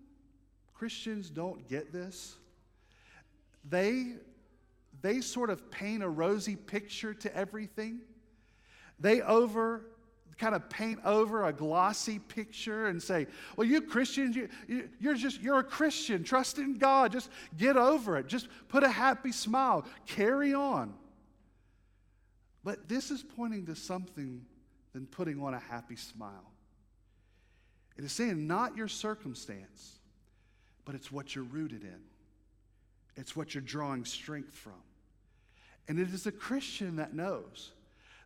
Christians 0.84 1.30
don't 1.30 1.66
get 1.70 1.94
this. 1.94 2.36
They, 3.70 4.16
they 5.02 5.22
sort 5.22 5.50
of 5.50 5.72
paint 5.72 6.04
a 6.04 6.10
rosy 6.10 6.58
picture 6.58 7.14
to 7.14 7.34
everything. 7.34 8.02
They 9.00 9.22
over 9.22 9.86
kind 10.38 10.54
of 10.54 10.70
paint 10.70 11.00
over 11.06 11.46
a 11.46 11.54
glossy 11.54 12.20
picture 12.20 12.88
and 12.88 13.02
say, 13.02 13.28
well, 13.56 13.66
you 13.66 13.80
Christians, 13.80 14.36
you, 14.36 14.50
you, 14.68 14.90
you're 15.00 15.16
just, 15.16 15.40
you're 15.40 15.60
a 15.60 15.64
Christian. 15.64 16.22
Trust 16.22 16.58
in 16.58 16.74
God. 16.74 17.14
Just 17.14 17.30
get 17.56 17.78
over 17.78 18.18
it. 18.18 18.28
Just 18.28 18.50
put 18.68 18.84
a 18.84 18.90
happy 18.90 19.32
smile. 19.32 19.86
Carry 20.06 20.54
on. 20.54 20.94
But 22.62 22.90
this 22.90 23.10
is 23.10 23.24
pointing 23.24 23.68
to 23.68 23.76
something 23.78 24.42
than 24.92 25.06
putting 25.06 25.42
on 25.42 25.54
a 25.54 25.60
happy 25.60 25.96
smile. 25.96 26.52
It 27.98 28.04
is 28.04 28.12
saying 28.12 28.48
not 28.48 28.76
your 28.76 28.90
circumstance, 28.90 30.00
but 30.86 30.96
it's 30.96 31.12
what 31.12 31.36
you're 31.36 31.44
rooted 31.44 31.84
in. 31.84 32.00
It's 33.16 33.36
what 33.36 33.54
you're 33.54 33.62
drawing 33.62 34.06
strength 34.06 34.56
from. 34.56 34.74
And 35.88 36.00
it 36.00 36.14
is 36.14 36.26
a 36.26 36.32
Christian 36.32 36.96
that 36.96 37.14
knows 37.14 37.72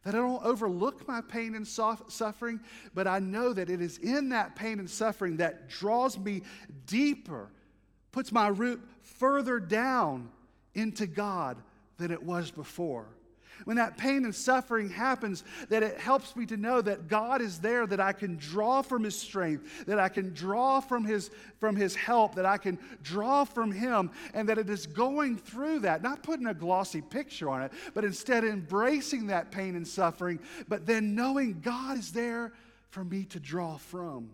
that 0.03 0.15
I 0.15 0.19
don't 0.19 0.43
overlook 0.43 1.07
my 1.07 1.21
pain 1.21 1.55
and 1.55 1.67
suffering, 1.67 2.59
but 2.93 3.07
I 3.07 3.19
know 3.19 3.51
that 3.51 3.69
it 3.69 3.81
is 3.81 3.97
in 3.97 4.29
that 4.29 4.55
pain 4.55 4.79
and 4.79 4.89
suffering 4.89 5.37
that 5.37 5.67
draws 5.67 6.17
me 6.17 6.43
deeper, 6.85 7.49
puts 8.11 8.31
my 8.31 8.47
root 8.47 8.81
further 9.01 9.59
down 9.59 10.29
into 10.75 11.07
God 11.07 11.57
than 11.97 12.11
it 12.11 12.23
was 12.23 12.51
before 12.51 13.07
when 13.65 13.77
that 13.77 13.97
pain 13.97 14.25
and 14.25 14.33
suffering 14.33 14.89
happens, 14.89 15.43
that 15.69 15.83
it 15.83 15.97
helps 15.97 16.35
me 16.35 16.45
to 16.47 16.57
know 16.57 16.81
that 16.81 17.07
God 17.07 17.41
is 17.41 17.59
there, 17.59 17.87
that 17.87 17.99
I 17.99 18.13
can 18.13 18.37
draw 18.37 18.81
from 18.81 19.03
His 19.03 19.19
strength, 19.19 19.85
that 19.85 19.99
I 19.99 20.09
can 20.09 20.33
draw 20.33 20.79
from 20.79 21.05
His, 21.05 21.29
from 21.59 21.75
his 21.75 21.95
help, 21.95 22.35
that 22.35 22.45
I 22.45 22.57
can 22.57 22.77
draw 23.03 23.43
from 23.43 23.71
Him, 23.71 24.11
and 24.33 24.47
that 24.49 24.57
it 24.57 24.69
is 24.69 24.85
going 24.85 25.37
through 25.37 25.79
that, 25.79 26.01
not 26.01 26.23
putting 26.23 26.47
a 26.47 26.53
glossy 26.53 27.01
picture 27.01 27.49
on 27.49 27.61
it, 27.61 27.71
but 27.93 28.03
instead 28.05 28.43
embracing 28.43 29.27
that 29.27 29.51
pain 29.51 29.75
and 29.75 29.87
suffering, 29.87 30.39
but 30.67 30.85
then 30.85 31.15
knowing 31.15 31.59
God 31.61 31.97
is 31.97 32.11
there 32.11 32.53
for 32.89 33.03
me 33.03 33.25
to 33.25 33.39
draw 33.39 33.77
from. 33.77 34.29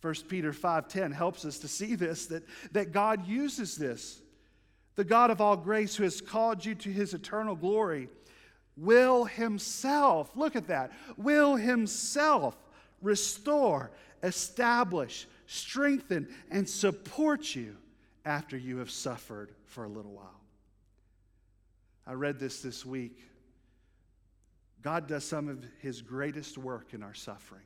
1 0.00 0.14
Peter 0.28 0.52
5:10 0.52 1.12
helps 1.12 1.46
us 1.46 1.58
to 1.60 1.68
see 1.68 1.94
this 1.94 2.26
that, 2.26 2.42
that 2.72 2.92
God 2.92 3.26
uses 3.26 3.76
this 3.76 4.20
the 4.96 5.04
God 5.04 5.30
of 5.30 5.40
all 5.40 5.56
grace, 5.56 5.96
who 5.96 6.04
has 6.04 6.20
called 6.20 6.64
you 6.64 6.74
to 6.76 6.92
his 6.92 7.14
eternal 7.14 7.56
glory, 7.56 8.08
will 8.76 9.24
himself, 9.24 10.30
look 10.36 10.56
at 10.56 10.68
that, 10.68 10.92
will 11.16 11.56
himself 11.56 12.56
restore, 13.02 13.90
establish, 14.22 15.26
strengthen, 15.46 16.28
and 16.50 16.68
support 16.68 17.54
you 17.54 17.76
after 18.24 18.56
you 18.56 18.78
have 18.78 18.90
suffered 18.90 19.52
for 19.66 19.84
a 19.84 19.88
little 19.88 20.12
while. 20.12 20.40
I 22.06 22.12
read 22.12 22.38
this 22.38 22.60
this 22.60 22.84
week. 22.84 23.18
God 24.82 25.06
does 25.06 25.24
some 25.24 25.48
of 25.48 25.64
his 25.80 26.02
greatest 26.02 26.58
work 26.58 26.92
in 26.92 27.02
our 27.02 27.14
suffering. 27.14 27.62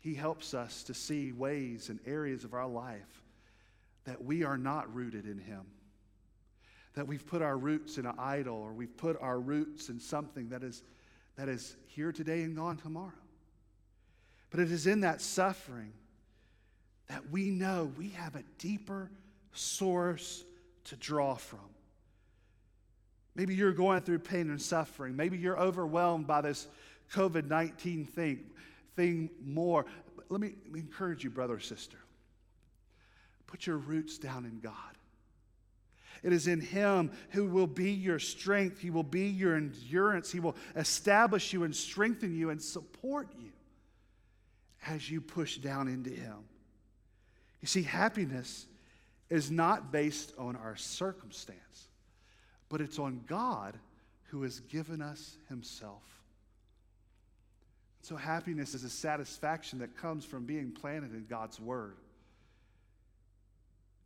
He 0.00 0.14
helps 0.14 0.54
us 0.54 0.82
to 0.84 0.94
see 0.94 1.32
ways 1.32 1.90
and 1.90 2.00
areas 2.06 2.44
of 2.44 2.54
our 2.54 2.66
life 2.66 3.22
that 4.04 4.24
we 4.24 4.44
are 4.44 4.58
not 4.58 4.92
rooted 4.94 5.26
in 5.26 5.38
Him. 5.38 5.62
That 6.94 7.06
we've 7.06 7.26
put 7.26 7.42
our 7.42 7.56
roots 7.56 7.98
in 7.98 8.06
an 8.06 8.14
idol 8.18 8.56
or 8.56 8.72
we've 8.72 8.96
put 8.96 9.20
our 9.20 9.38
roots 9.38 9.88
in 9.88 10.00
something 10.00 10.48
that 10.50 10.62
is, 10.62 10.82
that 11.36 11.48
is 11.48 11.76
here 11.86 12.12
today 12.12 12.42
and 12.42 12.56
gone 12.56 12.76
tomorrow. 12.76 13.12
But 14.50 14.60
it 14.60 14.72
is 14.72 14.86
in 14.86 15.00
that 15.00 15.20
suffering 15.20 15.92
that 17.08 17.30
we 17.30 17.50
know 17.50 17.92
we 17.96 18.10
have 18.10 18.34
a 18.36 18.42
deeper 18.58 19.10
source 19.52 20.44
to 20.84 20.96
draw 20.96 21.34
from. 21.34 21.60
Maybe 23.34 23.54
you're 23.54 23.72
going 23.72 24.00
through 24.00 24.20
pain 24.20 24.50
and 24.50 24.60
suffering. 24.60 25.14
Maybe 25.14 25.38
you're 25.38 25.58
overwhelmed 25.58 26.26
by 26.26 26.40
this 26.40 26.66
COVID 27.12 27.46
19 27.46 28.04
thing, 28.04 28.40
thing 28.96 29.30
more. 29.44 29.86
Let 30.28 30.40
me, 30.40 30.54
let 30.64 30.72
me 30.72 30.80
encourage 30.80 31.24
you, 31.24 31.30
brother 31.30 31.54
or 31.54 31.60
sister. 31.60 31.98
Put 33.48 33.66
your 33.66 33.78
roots 33.78 34.18
down 34.18 34.44
in 34.44 34.60
God. 34.60 34.72
It 36.22 36.32
is 36.32 36.46
in 36.46 36.60
Him 36.60 37.10
who 37.30 37.46
will 37.46 37.66
be 37.66 37.90
your 37.90 38.18
strength. 38.18 38.78
He 38.78 38.90
will 38.90 39.02
be 39.02 39.28
your 39.28 39.56
endurance. 39.56 40.30
He 40.30 40.40
will 40.40 40.56
establish 40.76 41.52
you 41.52 41.64
and 41.64 41.74
strengthen 41.74 42.36
you 42.36 42.50
and 42.50 42.62
support 42.62 43.28
you 43.40 43.50
as 44.86 45.10
you 45.10 45.20
push 45.20 45.58
down 45.58 45.88
into 45.88 46.10
Him. 46.10 46.36
You 47.60 47.66
see, 47.66 47.82
happiness 47.82 48.66
is 49.30 49.50
not 49.50 49.90
based 49.92 50.32
on 50.38 50.54
our 50.56 50.76
circumstance, 50.76 51.88
but 52.68 52.80
it's 52.80 52.98
on 52.98 53.22
God 53.26 53.78
who 54.24 54.42
has 54.42 54.60
given 54.60 55.00
us 55.00 55.36
Himself. 55.48 56.02
So, 58.02 58.16
happiness 58.16 58.74
is 58.74 58.84
a 58.84 58.90
satisfaction 58.90 59.78
that 59.80 59.96
comes 59.96 60.24
from 60.24 60.44
being 60.44 60.70
planted 60.70 61.12
in 61.12 61.26
God's 61.28 61.60
Word. 61.60 61.96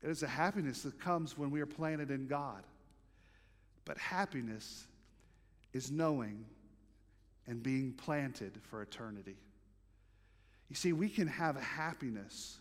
It 0.03 0.11
is 0.11 0.23
a 0.23 0.29
happiness 0.29 0.83
that 0.83 0.99
comes 0.99 1.39
when 1.39 1.51
we 1.51 1.61
are 1.61 1.67
planted 1.67 2.11
in 2.11 2.27
God. 2.27 2.65
But 3.85 3.99
happiness 3.99 4.85
is 5.73 5.91
knowing 5.91 6.45
and 7.47 7.63
being 7.63 7.93
planted 7.93 8.59
for 8.69 8.83
eternity. 8.83 9.37
You 10.69 10.77
see, 10.77 10.93
we 10.93 11.09
can 11.09 11.29
have 11.29 11.57
happiness. 11.57 12.59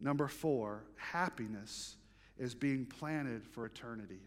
Number 0.00 0.28
four, 0.28 0.84
happiness 0.96 1.96
is 2.38 2.54
being 2.54 2.86
planted 2.86 3.44
for 3.44 3.66
eternity. 3.66 4.20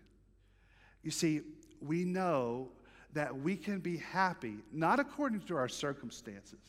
You 1.03 1.11
see, 1.11 1.41
we 1.81 2.03
know 2.03 2.69
that 3.13 3.35
we 3.39 3.55
can 3.55 3.79
be 3.79 3.97
happy, 3.97 4.57
not 4.71 4.99
according 4.99 5.41
to 5.41 5.55
our 5.55 5.69
circumstances, 5.69 6.59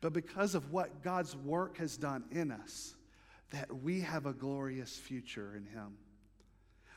but 0.00 0.12
because 0.12 0.54
of 0.54 0.72
what 0.72 1.02
God's 1.02 1.36
work 1.36 1.78
has 1.78 1.96
done 1.96 2.24
in 2.30 2.50
us 2.50 2.94
that 3.54 3.72
we 3.82 4.00
have 4.00 4.26
a 4.26 4.32
glorious 4.32 4.96
future 4.96 5.54
in 5.56 5.64
Him. 5.64 5.96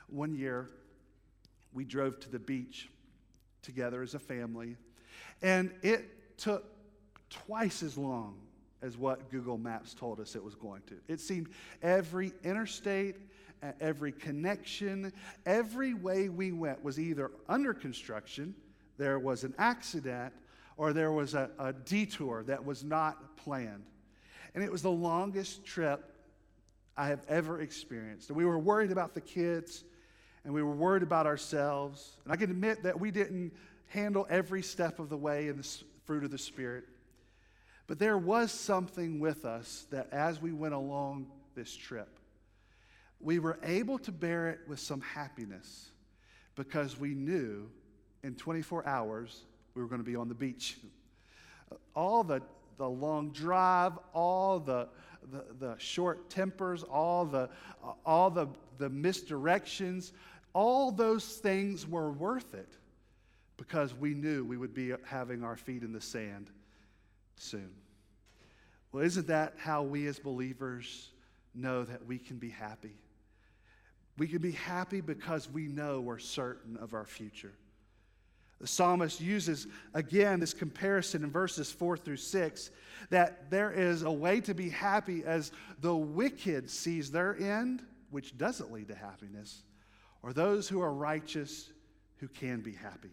One 0.07 0.33
year, 0.33 0.69
we 1.71 1.85
drove 1.85 2.19
to 2.21 2.31
the 2.31 2.39
beach 2.39 2.89
together 3.61 4.01
as 4.01 4.15
a 4.15 4.19
family, 4.19 4.75
and 5.43 5.71
it 5.83 6.37
took 6.39 6.65
twice 7.29 7.83
as 7.83 7.95
long 7.95 8.39
as 8.81 8.97
what 8.97 9.29
Google 9.29 9.59
Maps 9.59 9.93
told 9.93 10.19
us 10.19 10.35
it 10.35 10.43
was 10.43 10.55
going 10.55 10.81
to. 10.87 10.95
It 11.07 11.19
seemed 11.19 11.49
every 11.83 12.33
interstate, 12.43 13.17
every 13.79 14.11
connection, 14.11 15.13
every 15.45 15.93
way 15.93 16.27
we 16.27 16.51
went 16.53 16.83
was 16.83 16.99
either 16.99 17.29
under 17.47 17.73
construction, 17.73 18.55
there 18.97 19.19
was 19.19 19.43
an 19.43 19.53
accident, 19.59 20.33
or 20.75 20.91
there 20.91 21.11
was 21.11 21.35
a, 21.35 21.51
a 21.59 21.71
detour 21.73 22.43
that 22.47 22.65
was 22.65 22.83
not 22.83 23.37
planned. 23.37 23.85
And 24.55 24.63
it 24.63 24.71
was 24.71 24.81
the 24.81 24.89
longest 24.89 25.63
trip 25.63 26.16
I 26.97 27.07
have 27.07 27.21
ever 27.27 27.61
experienced. 27.61 28.29
And 28.29 28.37
we 28.37 28.45
were 28.45 28.57
worried 28.57 28.91
about 28.91 29.13
the 29.13 29.21
kids 29.21 29.83
and 30.43 30.53
we 30.53 30.63
were 30.63 30.75
worried 30.75 31.03
about 31.03 31.27
ourselves. 31.27 32.17
And 32.23 32.33
I 32.33 32.37
can 32.37 32.49
admit 32.49 32.83
that 32.83 32.99
we 32.99 33.11
didn't 33.11 33.53
handle 33.87 34.25
every 34.29 34.63
step 34.63 34.99
of 34.99 35.09
the 35.09 35.17
way 35.17 35.47
in 35.47 35.57
the 35.57 35.67
fruit 36.05 36.23
of 36.23 36.31
the 36.31 36.37
Spirit. 36.37 36.85
But 37.85 37.99
there 37.99 38.17
was 38.17 38.51
something 38.51 39.19
with 39.19 39.45
us 39.45 39.85
that 39.91 40.11
as 40.11 40.41
we 40.41 40.51
went 40.51 40.73
along 40.73 41.27
this 41.55 41.75
trip, 41.75 42.19
we 43.19 43.39
were 43.39 43.59
able 43.63 43.97
to 43.99 44.11
bear 44.11 44.49
it 44.49 44.59
with 44.67 44.79
some 44.79 45.01
happiness 45.01 45.89
because 46.55 46.99
we 46.99 47.13
knew 47.13 47.69
in 48.23 48.35
24 48.35 48.87
hours 48.87 49.43
we 49.73 49.81
were 49.81 49.87
going 49.87 50.01
to 50.01 50.09
be 50.09 50.15
on 50.15 50.27
the 50.27 50.35
beach. 50.35 50.77
All 51.95 52.23
the, 52.23 52.41
the 52.77 52.87
long 52.87 53.31
drive, 53.31 53.93
all 54.13 54.59
the, 54.59 54.87
the, 55.31 55.43
the 55.59 55.75
short 55.77 56.29
tempers, 56.29 56.83
all, 56.83 57.25
the, 57.25 57.49
all 58.05 58.29
the, 58.29 58.47
the 58.77 58.89
misdirections, 58.89 60.11
all 60.53 60.91
those 60.91 61.25
things 61.37 61.87
were 61.87 62.11
worth 62.11 62.53
it 62.53 62.73
because 63.57 63.93
we 63.93 64.13
knew 64.13 64.45
we 64.45 64.57
would 64.57 64.73
be 64.73 64.93
having 65.03 65.43
our 65.43 65.57
feet 65.57 65.83
in 65.83 65.91
the 65.91 66.01
sand 66.01 66.49
soon. 67.35 67.71
Well, 68.91 69.03
isn't 69.03 69.27
that 69.27 69.53
how 69.57 69.83
we 69.83 70.07
as 70.07 70.19
believers 70.19 71.09
know 71.53 71.83
that 71.83 72.05
we 72.05 72.17
can 72.17 72.37
be 72.37 72.49
happy? 72.49 72.97
We 74.17 74.27
can 74.27 74.39
be 74.39 74.53
happy 74.53 75.01
because 75.01 75.49
we 75.49 75.67
know 75.67 75.99
we're 75.99 76.17
certain 76.19 76.77
of 76.77 76.93
our 76.93 77.05
future. 77.05 77.53
The 78.59 78.67
psalmist 78.67 79.21
uses 79.21 79.67
again 79.93 80.39
this 80.39 80.53
comparison 80.53 81.23
in 81.23 81.31
verses 81.31 81.71
4 81.71 81.97
through 81.97 82.17
6 82.17 82.71
that 83.09 83.49
there 83.51 83.71
is 83.71 84.01
a 84.01 84.11
way 84.11 84.41
to 84.41 84.53
be 84.53 84.69
happy 84.69 85.23
as 85.23 85.51
the 85.81 85.95
wicked 85.95 86.69
sees 86.69 87.11
their 87.11 87.37
end, 87.37 87.83
which 88.09 88.37
doesn't 88.37 88.71
lead 88.71 88.87
to 88.87 88.95
happiness, 88.95 89.61
or 90.23 90.33
those 90.33 90.67
who 90.67 90.81
are 90.81 90.91
righteous 90.91 91.69
who 92.17 92.27
can 92.27 92.61
be 92.61 92.73
happy. 92.73 93.11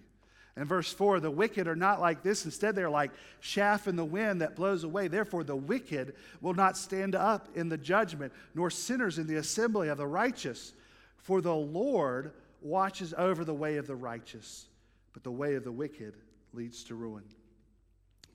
In 0.56 0.64
verse 0.64 0.92
4, 0.92 1.20
the 1.20 1.30
wicked 1.30 1.66
are 1.66 1.76
not 1.76 2.00
like 2.00 2.22
this. 2.22 2.44
Instead, 2.44 2.76
they're 2.76 2.88
like 2.88 3.10
chaff 3.40 3.88
in 3.88 3.96
the 3.96 4.04
wind 4.04 4.40
that 4.40 4.54
blows 4.54 4.84
away. 4.84 5.08
Therefore, 5.08 5.42
the 5.42 5.56
wicked 5.56 6.14
will 6.40 6.54
not 6.54 6.76
stand 6.76 7.14
up 7.14 7.48
in 7.56 7.68
the 7.68 7.76
judgment, 7.76 8.32
nor 8.54 8.70
sinners 8.70 9.18
in 9.18 9.26
the 9.26 9.36
assembly 9.36 9.88
of 9.88 9.98
the 9.98 10.06
righteous. 10.06 10.72
For 11.16 11.40
the 11.40 11.54
Lord 11.54 12.32
watches 12.62 13.12
over 13.18 13.44
the 13.44 13.52
way 13.52 13.76
of 13.76 13.88
the 13.88 13.96
righteous 13.96 14.66
but 15.14 15.22
the 15.22 15.30
way 15.30 15.54
of 15.54 15.64
the 15.64 15.72
wicked 15.72 16.14
leads 16.52 16.84
to 16.84 16.94
ruin. 16.94 17.24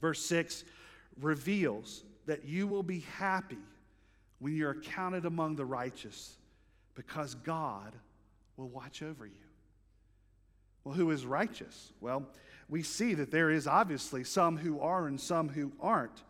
Verse 0.01 0.25
6 0.25 0.63
reveals 1.21 2.03
that 2.25 2.45
you 2.45 2.65
will 2.65 2.83
be 2.83 3.01
happy 3.17 3.57
when 4.39 4.55
you're 4.55 4.73
counted 4.73 5.25
among 5.25 5.55
the 5.55 5.65
righteous 5.65 6.37
because 6.95 7.35
God 7.35 7.93
will 8.57 8.69
watch 8.69 9.03
over 9.03 9.25
you. 9.25 9.33
Well, 10.83 10.95
who 10.95 11.11
is 11.11 11.25
righteous? 11.25 11.91
Well, 11.99 12.25
we 12.69 12.83
see 12.83 13.13
that 13.15 13.31
there 13.31 13.49
is 13.49 13.67
obviously 13.67 14.23
some 14.23 14.57
who 14.57 14.79
are 14.79 15.07
and 15.07 15.19
some 15.19 15.49
who 15.49 15.71
aren't. 15.81 16.23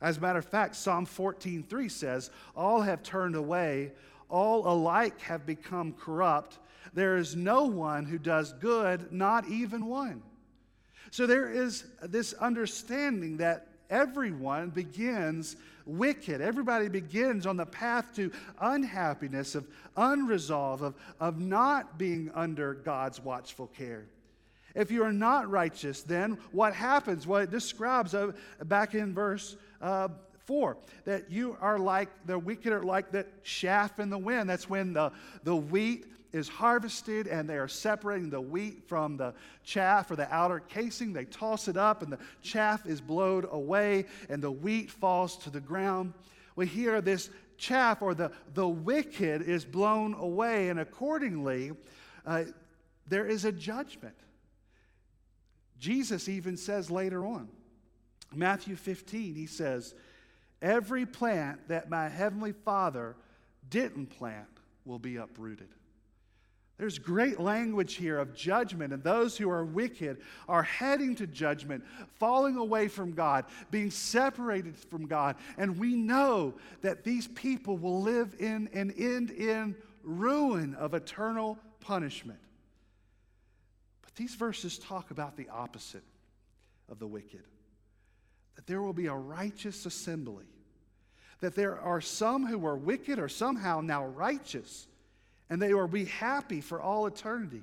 As 0.00 0.16
a 0.16 0.20
matter 0.20 0.40
of 0.40 0.44
fact, 0.44 0.76
Psalm 0.76 1.06
14:3 1.06 1.88
says, 1.88 2.30
"All 2.56 2.82
have 2.82 3.02
turned 3.02 3.36
away, 3.36 3.92
all 4.28 4.66
alike 4.66 5.20
have 5.20 5.46
become 5.46 5.92
corrupt. 5.92 6.58
There 6.92 7.16
is 7.16 7.34
no 7.34 7.64
one 7.64 8.04
who 8.04 8.18
does 8.18 8.52
good, 8.54 9.12
not 9.12 9.48
even 9.48 9.86
one. 9.86 10.22
So 11.10 11.26
there 11.26 11.50
is 11.50 11.84
this 12.02 12.32
understanding 12.34 13.38
that 13.38 13.68
everyone 13.88 14.70
begins 14.70 15.56
wicked. 15.86 16.40
Everybody 16.40 16.88
begins 16.88 17.46
on 17.46 17.56
the 17.56 17.66
path 17.66 18.14
to 18.16 18.32
unhappiness, 18.60 19.54
of 19.54 19.66
unresolve, 19.96 20.82
of, 20.82 20.94
of 21.20 21.38
not 21.38 21.98
being 21.98 22.30
under 22.34 22.74
God's 22.74 23.20
watchful 23.20 23.68
care. 23.68 24.06
If 24.74 24.90
you 24.90 25.04
are 25.04 25.12
not 25.12 25.48
righteous, 25.48 26.02
then 26.02 26.38
what 26.50 26.74
happens? 26.74 27.26
Well, 27.26 27.42
it 27.42 27.50
describes 27.50 28.14
uh, 28.14 28.32
back 28.64 28.94
in 28.94 29.14
verse 29.14 29.56
uh, 29.80 30.08
4 30.46 30.76
that 31.04 31.30
you 31.30 31.56
are 31.60 31.78
like 31.78 32.08
the 32.26 32.38
wicked 32.38 32.72
are 32.72 32.82
like 32.82 33.12
the 33.12 33.26
chaff 33.44 34.00
in 34.00 34.10
the 34.10 34.18
wind. 34.18 34.50
That's 34.50 34.68
when 34.68 34.92
the, 34.92 35.12
the 35.44 35.54
wheat 35.54 36.06
is 36.34 36.48
harvested 36.48 37.28
and 37.28 37.48
they 37.48 37.56
are 37.56 37.68
separating 37.68 38.28
the 38.28 38.40
wheat 38.40 38.82
from 38.88 39.16
the 39.16 39.32
chaff 39.62 40.10
or 40.10 40.16
the 40.16 40.32
outer 40.34 40.58
casing. 40.58 41.12
They 41.12 41.24
toss 41.24 41.68
it 41.68 41.76
up 41.76 42.02
and 42.02 42.12
the 42.12 42.18
chaff 42.42 42.86
is 42.86 43.00
blown 43.00 43.46
away 43.50 44.06
and 44.28 44.42
the 44.42 44.50
wheat 44.50 44.90
falls 44.90 45.36
to 45.38 45.50
the 45.50 45.60
ground. 45.60 46.12
We 46.56 46.66
hear 46.66 47.00
this 47.00 47.30
chaff 47.56 48.02
or 48.02 48.14
the, 48.14 48.32
the 48.52 48.68
wicked 48.68 49.42
is 49.42 49.64
blown 49.64 50.14
away, 50.14 50.68
and 50.68 50.80
accordingly, 50.80 51.72
uh, 52.26 52.44
there 53.06 53.26
is 53.26 53.44
a 53.44 53.52
judgment. 53.52 54.16
Jesus 55.78 56.28
even 56.28 56.56
says 56.56 56.90
later 56.90 57.24
on, 57.26 57.48
Matthew 58.32 58.76
15, 58.76 59.34
he 59.34 59.46
says, 59.46 59.94
Every 60.62 61.06
plant 61.06 61.68
that 61.68 61.90
my 61.90 62.08
heavenly 62.08 62.52
Father 62.52 63.16
didn't 63.68 64.06
plant 64.06 64.48
will 64.84 64.98
be 64.98 65.16
uprooted. 65.16 65.68
There's 66.76 66.98
great 66.98 67.38
language 67.38 67.94
here 67.94 68.18
of 68.18 68.34
judgment, 68.34 68.92
and 68.92 69.02
those 69.02 69.36
who 69.36 69.48
are 69.48 69.64
wicked 69.64 70.20
are 70.48 70.64
heading 70.64 71.14
to 71.16 71.26
judgment, 71.26 71.84
falling 72.16 72.56
away 72.56 72.88
from 72.88 73.12
God, 73.12 73.44
being 73.70 73.90
separated 73.90 74.76
from 74.76 75.06
God. 75.06 75.36
And 75.56 75.78
we 75.78 75.94
know 75.94 76.54
that 76.82 77.04
these 77.04 77.28
people 77.28 77.78
will 77.78 78.02
live 78.02 78.34
in 78.40 78.68
and 78.72 78.92
end 78.98 79.30
in 79.30 79.76
ruin 80.02 80.74
of 80.74 80.94
eternal 80.94 81.58
punishment. 81.80 82.40
But 84.02 84.16
these 84.16 84.34
verses 84.34 84.76
talk 84.76 85.12
about 85.12 85.36
the 85.36 85.48
opposite 85.50 86.04
of 86.90 86.98
the 86.98 87.06
wicked 87.06 87.44
that 88.56 88.68
there 88.68 88.82
will 88.82 88.92
be 88.92 89.06
a 89.06 89.14
righteous 89.14 89.84
assembly, 89.84 90.44
that 91.40 91.56
there 91.56 91.78
are 91.78 92.00
some 92.00 92.46
who 92.46 92.64
are 92.66 92.76
wicked 92.76 93.18
or 93.18 93.28
somehow 93.28 93.80
now 93.80 94.06
righteous 94.06 94.86
and 95.50 95.60
they 95.60 95.74
will 95.74 95.88
be 95.88 96.06
happy 96.06 96.60
for 96.60 96.80
all 96.80 97.06
eternity. 97.06 97.62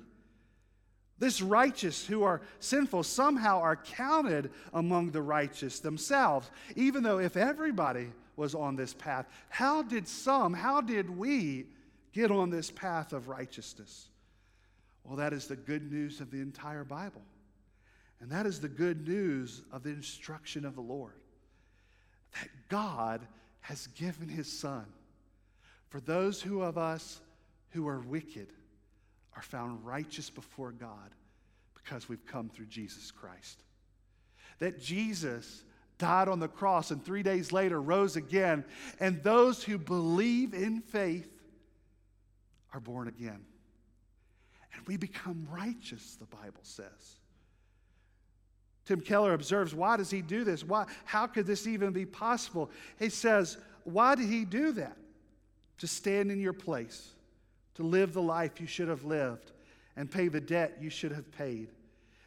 This 1.18 1.40
righteous 1.40 2.06
who 2.06 2.24
are 2.24 2.40
sinful 2.58 3.04
somehow 3.04 3.60
are 3.60 3.76
counted 3.76 4.50
among 4.72 5.10
the 5.10 5.22
righteous 5.22 5.78
themselves, 5.78 6.50
even 6.74 7.02
though 7.02 7.18
if 7.18 7.36
everybody 7.36 8.10
was 8.34 8.54
on 8.54 8.76
this 8.76 8.94
path, 8.94 9.26
how 9.48 9.82
did 9.82 10.08
some, 10.08 10.52
how 10.52 10.80
did 10.80 11.08
we 11.16 11.66
get 12.12 12.30
on 12.30 12.50
this 12.50 12.70
path 12.70 13.12
of 13.12 13.28
righteousness? 13.28 14.08
Well, 15.04 15.16
that 15.16 15.32
is 15.32 15.46
the 15.46 15.56
good 15.56 15.92
news 15.92 16.20
of 16.20 16.30
the 16.30 16.40
entire 16.40 16.84
Bible. 16.84 17.22
And 18.20 18.30
that 18.30 18.46
is 18.46 18.60
the 18.60 18.68
good 18.68 19.06
news 19.06 19.62
of 19.72 19.82
the 19.82 19.90
instruction 19.90 20.64
of 20.64 20.74
the 20.74 20.80
Lord 20.80 21.14
that 22.34 22.48
God 22.68 23.20
has 23.60 23.88
given 23.88 24.28
his 24.28 24.50
Son 24.50 24.86
for 25.88 26.00
those 26.00 26.40
who 26.40 26.62
of 26.62 26.78
us 26.78 27.20
who 27.72 27.88
are 27.88 28.00
wicked 28.00 28.48
are 29.34 29.42
found 29.42 29.84
righteous 29.84 30.30
before 30.30 30.72
God 30.72 31.10
because 31.74 32.08
we've 32.08 32.24
come 32.26 32.48
through 32.48 32.66
Jesus 32.66 33.10
Christ. 33.10 33.62
That 34.58 34.80
Jesus 34.80 35.64
died 35.98 36.28
on 36.28 36.40
the 36.40 36.48
cross 36.48 36.90
and 36.90 37.04
three 37.04 37.22
days 37.22 37.52
later 37.52 37.80
rose 37.80 38.16
again, 38.16 38.64
and 39.00 39.22
those 39.22 39.62
who 39.62 39.78
believe 39.78 40.54
in 40.54 40.80
faith 40.80 41.30
are 42.72 42.80
born 42.80 43.08
again. 43.08 43.44
And 44.74 44.86
we 44.86 44.96
become 44.96 45.46
righteous, 45.50 46.16
the 46.16 46.26
Bible 46.26 46.60
says. 46.62 47.16
Tim 48.84 49.00
Keller 49.00 49.32
observes, 49.32 49.74
why 49.74 49.96
does 49.96 50.10
he 50.10 50.22
do 50.22 50.44
this? 50.44 50.64
Why, 50.64 50.86
how 51.04 51.26
could 51.26 51.46
this 51.46 51.66
even 51.66 51.92
be 51.92 52.04
possible? 52.04 52.70
He 52.98 53.08
says, 53.08 53.56
why 53.84 54.14
did 54.14 54.28
he 54.28 54.44
do 54.44 54.72
that? 54.72 54.96
To 55.78 55.86
stand 55.86 56.30
in 56.30 56.40
your 56.40 56.52
place 56.52 57.10
to 57.74 57.82
live 57.82 58.12
the 58.12 58.22
life 58.22 58.60
you 58.60 58.66
should 58.66 58.88
have 58.88 59.04
lived 59.04 59.52
and 59.96 60.10
pay 60.10 60.28
the 60.28 60.40
debt 60.40 60.78
you 60.80 60.90
should 60.90 61.12
have 61.12 61.30
paid. 61.32 61.68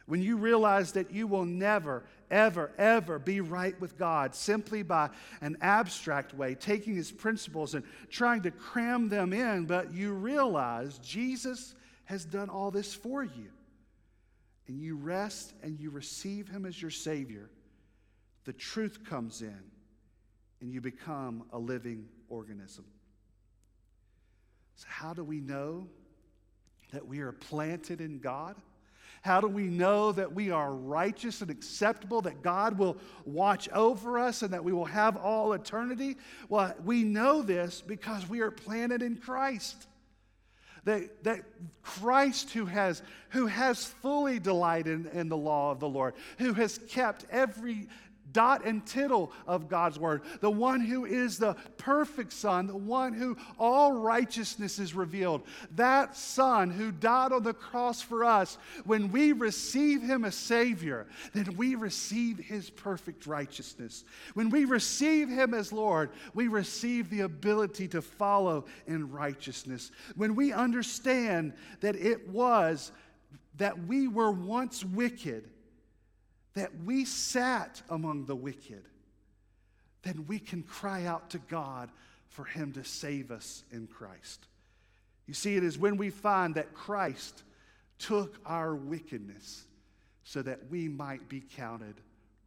When 0.06 0.22
you 0.22 0.36
realize 0.36 0.92
that 0.92 1.10
you 1.10 1.26
will 1.26 1.44
never, 1.44 2.04
ever, 2.30 2.70
ever 2.78 3.18
be 3.18 3.40
right 3.40 3.78
with 3.80 3.98
God 3.98 4.34
simply 4.34 4.82
by 4.82 5.10
an 5.40 5.56
abstract 5.60 6.32
way, 6.32 6.54
taking 6.54 6.94
His 6.94 7.10
principles 7.10 7.74
and 7.74 7.84
trying 8.08 8.42
to 8.42 8.52
cram 8.52 9.08
them 9.08 9.32
in, 9.32 9.66
but 9.66 9.92
you 9.92 10.12
realize 10.12 10.98
Jesus 10.98 11.74
has 12.04 12.24
done 12.24 12.48
all 12.48 12.70
this 12.70 12.94
for 12.94 13.24
you. 13.24 13.50
And 14.68 14.80
you 14.80 14.96
rest 14.96 15.54
and 15.62 15.78
you 15.78 15.90
receive 15.90 16.48
Him 16.48 16.66
as 16.66 16.80
your 16.80 16.90
Savior, 16.90 17.50
the 18.44 18.52
truth 18.52 19.04
comes 19.04 19.42
in 19.42 19.60
and 20.60 20.72
you 20.72 20.80
become 20.80 21.44
a 21.52 21.58
living 21.58 22.06
organism. 22.28 22.84
So, 24.76 24.86
how 24.88 25.14
do 25.14 25.24
we 25.24 25.40
know 25.40 25.88
that 26.92 27.06
we 27.06 27.20
are 27.20 27.32
planted 27.32 28.00
in 28.00 28.18
God? 28.18 28.56
How 29.22 29.40
do 29.40 29.48
we 29.48 29.64
know 29.64 30.12
that 30.12 30.32
we 30.32 30.52
are 30.52 30.72
righteous 30.72 31.40
and 31.40 31.50
acceptable, 31.50 32.20
that 32.22 32.42
God 32.42 32.78
will 32.78 32.96
watch 33.24 33.68
over 33.70 34.20
us 34.20 34.42
and 34.42 34.52
that 34.52 34.62
we 34.62 34.72
will 34.72 34.84
have 34.84 35.16
all 35.16 35.52
eternity? 35.52 36.16
Well, 36.48 36.74
we 36.84 37.02
know 37.02 37.42
this 37.42 37.82
because 37.84 38.28
we 38.28 38.40
are 38.40 38.52
planted 38.52 39.02
in 39.02 39.16
Christ. 39.16 39.88
That, 40.84 41.24
that 41.24 41.42
Christ, 41.82 42.52
who 42.52 42.66
has, 42.66 43.02
who 43.30 43.46
has 43.46 43.84
fully 43.84 44.38
delighted 44.38 45.06
in, 45.06 45.18
in 45.18 45.28
the 45.28 45.36
law 45.36 45.72
of 45.72 45.80
the 45.80 45.88
Lord, 45.88 46.14
who 46.38 46.52
has 46.52 46.78
kept 46.86 47.24
every 47.28 47.88
dot 48.36 48.66
and 48.66 48.84
tittle 48.84 49.32
of 49.46 49.66
God's 49.66 49.98
word, 49.98 50.20
the 50.42 50.50
one 50.50 50.82
who 50.82 51.06
is 51.06 51.38
the 51.38 51.54
perfect 51.78 52.34
Son, 52.34 52.66
the 52.66 52.76
one 52.76 53.14
who 53.14 53.34
all 53.58 53.94
righteousness 53.94 54.78
is 54.78 54.92
revealed. 54.92 55.40
That 55.74 56.14
Son 56.14 56.68
who 56.70 56.92
died 56.92 57.32
on 57.32 57.44
the 57.44 57.54
cross 57.54 58.02
for 58.02 58.26
us, 58.26 58.58
when 58.84 59.10
we 59.10 59.32
receive 59.32 60.02
him 60.02 60.26
as 60.26 60.34
Savior, 60.34 61.06
then 61.32 61.56
we 61.56 61.76
receive 61.76 62.36
his 62.36 62.68
perfect 62.68 63.26
righteousness. 63.26 64.04
When 64.34 64.50
we 64.50 64.66
receive 64.66 65.30
him 65.30 65.54
as 65.54 65.72
Lord, 65.72 66.10
we 66.34 66.48
receive 66.48 67.08
the 67.08 67.20
ability 67.20 67.88
to 67.88 68.02
follow 68.02 68.66
in 68.86 69.10
righteousness. 69.10 69.90
When 70.14 70.34
we 70.34 70.52
understand 70.52 71.54
that 71.80 71.96
it 71.96 72.28
was 72.28 72.92
that 73.56 73.86
we 73.86 74.08
were 74.08 74.30
once 74.30 74.84
wicked, 74.84 75.48
that 76.56 76.72
we 76.86 77.04
sat 77.04 77.82
among 77.90 78.24
the 78.24 78.34
wicked, 78.34 78.82
then 80.02 80.24
we 80.26 80.38
can 80.38 80.62
cry 80.62 81.04
out 81.04 81.28
to 81.30 81.38
God 81.38 81.90
for 82.28 82.44
Him 82.46 82.72
to 82.72 82.82
save 82.82 83.30
us 83.30 83.62
in 83.70 83.86
Christ. 83.86 84.46
You 85.26 85.34
see, 85.34 85.56
it 85.56 85.62
is 85.62 85.78
when 85.78 85.98
we 85.98 86.08
find 86.08 86.54
that 86.54 86.72
Christ 86.72 87.42
took 87.98 88.36
our 88.46 88.74
wickedness 88.74 89.66
so 90.24 90.40
that 90.42 90.70
we 90.70 90.88
might 90.88 91.28
be 91.28 91.42
counted 91.56 91.94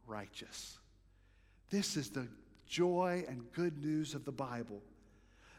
righteous. 0.08 0.78
This 1.70 1.96
is 1.96 2.10
the 2.10 2.26
joy 2.66 3.24
and 3.28 3.52
good 3.52 3.78
news 3.78 4.14
of 4.14 4.24
the 4.24 4.32
Bible 4.32 4.82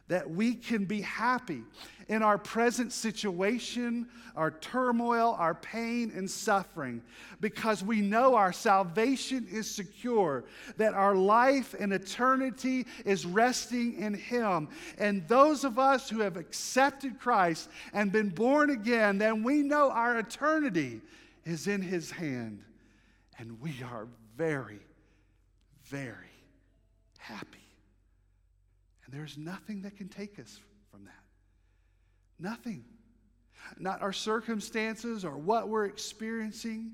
that 0.08 0.30
we 0.30 0.54
can 0.54 0.86
be 0.86 1.02
happy 1.02 1.64
in 2.08 2.22
our 2.22 2.38
present 2.38 2.92
situation, 2.92 4.06
our 4.36 4.52
turmoil, 4.52 5.36
our 5.40 5.56
pain, 5.56 6.12
and 6.14 6.30
suffering, 6.30 7.02
because 7.40 7.84
we 7.84 8.02
know 8.02 8.36
our 8.36 8.52
salvation 8.52 9.48
is 9.50 9.70
secure, 9.70 10.44
that 10.76 10.94
our 10.94 11.16
life 11.16 11.74
and 11.80 11.94
eternity 11.94 12.86
is 13.06 13.26
resting 13.26 13.98
in 13.98 14.14
Him. 14.14 14.68
And 14.98 15.26
those 15.30 15.64
of 15.64 15.80
us 15.80 16.10
who 16.10 16.20
have 16.20 16.36
accepted 16.36 17.20
Christ 17.20 17.70
and 17.94 18.12
been 18.12 18.30
born 18.30 18.72
again, 18.72 19.18
then 19.18 19.44
we 19.44 19.62
know 19.62 19.90
our 19.90 20.20
eternity 20.20 21.02
is 21.46 21.68
in 21.68 21.82
His 21.82 22.12
hand. 22.12 22.62
And 23.40 23.62
we 23.62 23.74
are 23.90 24.08
very, 24.36 24.82
very 25.86 26.16
happy. 27.18 27.71
There's 29.12 29.38
nothing 29.38 29.82
that 29.82 29.98
can 29.98 30.08
take 30.08 30.40
us 30.40 30.60
from 30.90 31.04
that. 31.04 31.12
Nothing. 32.40 32.86
Not 33.78 34.02
our 34.02 34.14
circumstances 34.14 35.26
or 35.26 35.38
what 35.38 35.68
we're 35.68 35.86
experiencing, 35.86 36.94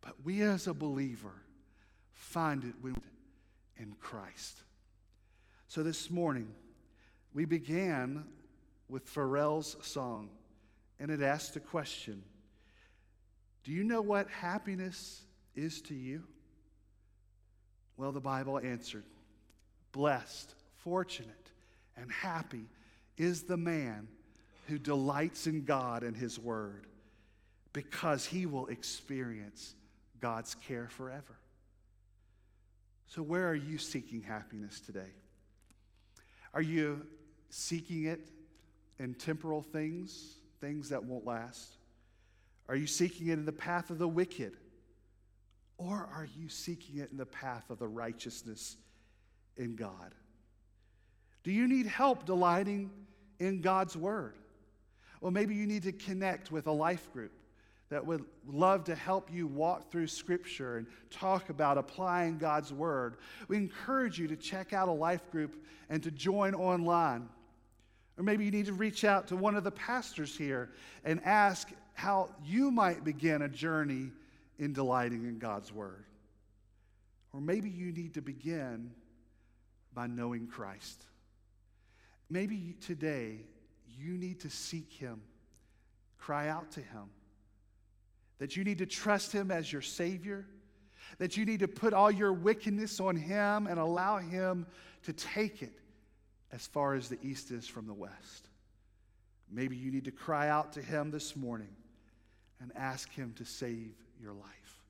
but 0.00 0.14
we 0.24 0.42
as 0.42 0.68
a 0.68 0.74
believer 0.74 1.34
find 2.12 2.64
it 2.64 2.74
in 3.76 3.94
Christ. 4.00 4.62
So 5.66 5.82
this 5.82 6.08
morning, 6.10 6.48
we 7.34 7.44
began 7.44 8.24
with 8.88 9.12
Pharrell's 9.12 9.76
song, 9.82 10.30
and 11.00 11.10
it 11.10 11.20
asked 11.20 11.54
the 11.54 11.60
question 11.60 12.22
Do 13.64 13.72
you 13.72 13.82
know 13.82 14.00
what 14.00 14.30
happiness 14.30 15.22
is 15.56 15.82
to 15.82 15.94
you? 15.94 16.22
Well, 17.96 18.12
the 18.12 18.20
Bible 18.20 18.58
answered 18.58 19.04
Blessed 19.92 20.54
fortunate 20.84 21.50
and 21.96 22.12
happy 22.12 22.66
is 23.16 23.42
the 23.42 23.56
man 23.56 24.06
who 24.68 24.78
delights 24.78 25.46
in 25.46 25.64
God 25.64 26.02
and 26.02 26.16
His 26.16 26.38
Word 26.38 26.86
because 27.74 28.24
he 28.24 28.46
will 28.46 28.68
experience 28.68 29.74
God's 30.20 30.54
care 30.54 30.88
forever. 30.88 31.36
So, 33.08 33.20
where 33.20 33.46
are 33.48 33.54
you 33.54 33.76
seeking 33.76 34.22
happiness 34.22 34.80
today? 34.80 35.12
Are 36.54 36.62
you 36.62 37.04
seeking 37.50 38.04
it 38.04 38.30
in 38.98 39.14
temporal 39.14 39.60
things, 39.60 40.36
things 40.60 40.88
that 40.88 41.04
won't 41.04 41.26
last? 41.26 41.76
Are 42.68 42.76
you 42.76 42.86
seeking 42.86 43.26
it 43.26 43.34
in 43.34 43.44
the 43.44 43.52
path 43.52 43.90
of 43.90 43.98
the 43.98 44.08
wicked? 44.08 44.56
Or 45.76 46.08
are 46.14 46.26
you 46.38 46.48
seeking 46.48 46.98
it 46.98 47.10
in 47.10 47.18
the 47.18 47.26
path 47.26 47.68
of 47.68 47.78
the 47.78 47.88
righteousness 47.88 48.76
in 49.56 49.74
God? 49.74 50.14
Do 51.44 51.52
you 51.52 51.68
need 51.68 51.86
help 51.86 52.24
delighting 52.24 52.90
in 53.38 53.60
God's 53.60 53.96
Word? 53.96 54.34
Well, 55.20 55.30
maybe 55.30 55.54
you 55.54 55.66
need 55.66 55.84
to 55.84 55.92
connect 55.92 56.50
with 56.50 56.66
a 56.66 56.72
life 56.72 57.12
group 57.12 57.32
that 57.90 58.04
would 58.04 58.24
love 58.46 58.84
to 58.84 58.94
help 58.94 59.32
you 59.32 59.46
walk 59.46 59.90
through 59.90 60.06
Scripture 60.06 60.78
and 60.78 60.86
talk 61.10 61.50
about 61.50 61.78
applying 61.78 62.38
God's 62.38 62.72
Word. 62.72 63.18
We 63.46 63.58
encourage 63.58 64.18
you 64.18 64.26
to 64.28 64.36
check 64.36 64.72
out 64.72 64.88
a 64.88 64.92
life 64.92 65.30
group 65.30 65.62
and 65.90 66.02
to 66.02 66.10
join 66.10 66.54
online. 66.54 67.28
Or 68.16 68.24
maybe 68.24 68.44
you 68.44 68.50
need 68.50 68.66
to 68.66 68.72
reach 68.72 69.04
out 69.04 69.28
to 69.28 69.36
one 69.36 69.54
of 69.54 69.64
the 69.64 69.70
pastors 69.70 70.36
here 70.36 70.70
and 71.04 71.22
ask 71.24 71.68
how 71.92 72.30
you 72.44 72.70
might 72.70 73.04
begin 73.04 73.42
a 73.42 73.48
journey 73.48 74.10
in 74.58 74.72
delighting 74.72 75.24
in 75.24 75.38
God's 75.38 75.72
Word. 75.72 76.04
Or 77.32 77.40
maybe 77.40 77.68
you 77.68 77.92
need 77.92 78.14
to 78.14 78.22
begin 78.22 78.92
by 79.92 80.06
knowing 80.06 80.46
Christ. 80.46 81.04
Maybe 82.30 82.76
today 82.80 83.38
you 83.98 84.16
need 84.16 84.40
to 84.40 84.50
seek 84.50 84.92
Him, 84.92 85.22
cry 86.18 86.48
out 86.48 86.72
to 86.72 86.80
Him, 86.80 87.10
that 88.38 88.56
you 88.56 88.64
need 88.64 88.78
to 88.78 88.86
trust 88.86 89.32
Him 89.32 89.50
as 89.50 89.72
your 89.72 89.82
Savior, 89.82 90.46
that 91.18 91.36
you 91.36 91.44
need 91.44 91.60
to 91.60 91.68
put 91.68 91.92
all 91.92 92.10
your 92.10 92.32
wickedness 92.32 92.98
on 93.00 93.16
Him 93.16 93.66
and 93.66 93.78
allow 93.78 94.18
Him 94.18 94.66
to 95.04 95.12
take 95.12 95.62
it 95.62 95.78
as 96.52 96.66
far 96.66 96.94
as 96.94 97.08
the 97.08 97.18
east 97.22 97.50
is 97.50 97.66
from 97.66 97.86
the 97.86 97.94
west. 97.94 98.48
Maybe 99.50 99.76
you 99.76 99.90
need 99.90 100.04
to 100.06 100.10
cry 100.10 100.48
out 100.48 100.72
to 100.74 100.82
Him 100.82 101.10
this 101.10 101.36
morning 101.36 101.74
and 102.60 102.72
ask 102.74 103.12
Him 103.12 103.34
to 103.36 103.44
save 103.44 103.92
your 104.20 104.32
life. 104.32 104.82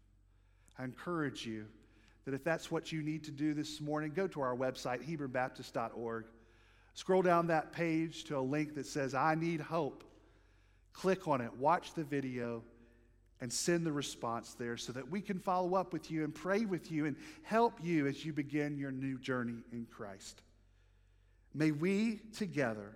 I 0.78 0.84
encourage 0.84 1.46
you 1.46 1.66
that 2.24 2.34
if 2.34 2.44
that's 2.44 2.70
what 2.70 2.92
you 2.92 3.02
need 3.02 3.24
to 3.24 3.30
do 3.30 3.54
this 3.54 3.80
morning, 3.80 4.12
go 4.14 4.26
to 4.28 4.40
our 4.40 4.56
website, 4.56 5.04
HebronBaptist.org. 5.06 6.24
Scroll 6.94 7.22
down 7.22 7.48
that 7.48 7.72
page 7.72 8.24
to 8.24 8.38
a 8.38 8.40
link 8.40 8.74
that 8.76 8.86
says, 8.86 9.14
I 9.14 9.34
need 9.34 9.60
hope. 9.60 10.04
Click 10.92 11.26
on 11.26 11.40
it, 11.40 11.52
watch 11.56 11.92
the 11.94 12.04
video, 12.04 12.62
and 13.40 13.52
send 13.52 13.84
the 13.84 13.92
response 13.92 14.54
there 14.54 14.76
so 14.76 14.92
that 14.92 15.10
we 15.10 15.20
can 15.20 15.40
follow 15.40 15.74
up 15.74 15.92
with 15.92 16.10
you 16.10 16.22
and 16.22 16.34
pray 16.34 16.64
with 16.64 16.90
you 16.92 17.04
and 17.06 17.16
help 17.42 17.74
you 17.82 18.06
as 18.06 18.24
you 18.24 18.32
begin 18.32 18.78
your 18.78 18.92
new 18.92 19.18
journey 19.18 19.64
in 19.72 19.86
Christ. 19.90 20.42
May 21.52 21.72
we 21.72 22.20
together 22.36 22.94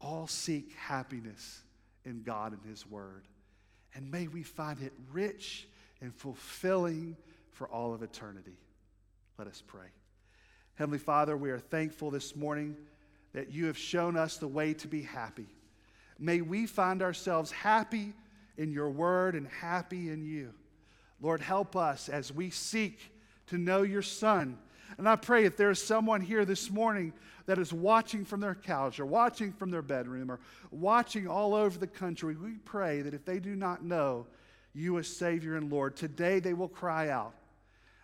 all 0.00 0.26
seek 0.26 0.74
happiness 0.74 1.62
in 2.04 2.22
God 2.22 2.52
and 2.52 2.62
His 2.68 2.86
Word. 2.86 3.26
And 3.94 4.10
may 4.10 4.28
we 4.28 4.42
find 4.42 4.80
it 4.82 4.92
rich 5.12 5.68
and 6.00 6.14
fulfilling 6.14 7.16
for 7.50 7.68
all 7.68 7.94
of 7.94 8.02
eternity. 8.02 8.58
Let 9.38 9.48
us 9.48 9.62
pray. 9.66 9.88
Heavenly 10.78 10.98
Father, 10.98 11.36
we 11.36 11.50
are 11.50 11.58
thankful 11.58 12.10
this 12.10 12.34
morning 12.34 12.76
that 13.34 13.52
you 13.52 13.66
have 13.66 13.76
shown 13.76 14.16
us 14.16 14.36
the 14.38 14.48
way 14.48 14.72
to 14.74 14.88
be 14.88 15.02
happy. 15.02 15.46
May 16.18 16.40
we 16.40 16.66
find 16.66 17.02
ourselves 17.02 17.50
happy 17.50 18.14
in 18.56 18.72
your 18.72 18.88
word 18.88 19.34
and 19.34 19.46
happy 19.46 20.10
in 20.10 20.24
you. 20.24 20.54
Lord, 21.20 21.40
help 21.40 21.76
us 21.76 22.08
as 22.08 22.32
we 22.32 22.50
seek 22.50 23.12
to 23.48 23.58
know 23.58 23.82
your 23.82 24.02
Son 24.02 24.56
and 24.96 25.08
I 25.08 25.16
pray 25.16 25.44
if 25.44 25.56
there 25.56 25.70
is 25.70 25.82
someone 25.82 26.20
here 26.20 26.44
this 26.44 26.70
morning 26.70 27.12
that 27.46 27.58
is 27.58 27.72
watching 27.72 28.24
from 28.24 28.40
their 28.40 28.54
couch 28.54 28.98
or 28.98 29.06
watching 29.06 29.52
from 29.52 29.70
their 29.70 29.82
bedroom 29.82 30.30
or 30.30 30.40
watching 30.70 31.26
all 31.26 31.54
over 31.54 31.78
the 31.78 31.86
country, 31.86 32.36
we 32.36 32.54
pray 32.64 33.02
that 33.02 33.12
if 33.12 33.24
they 33.24 33.38
do 33.38 33.54
not 33.54 33.84
know 33.84 34.26
you 34.74 34.98
as 34.98 35.08
Savior 35.08 35.56
and 35.56 35.70
Lord, 35.70 35.96
today 35.96 36.40
they 36.40 36.54
will 36.54 36.68
cry 36.68 37.10
out. 37.10 37.34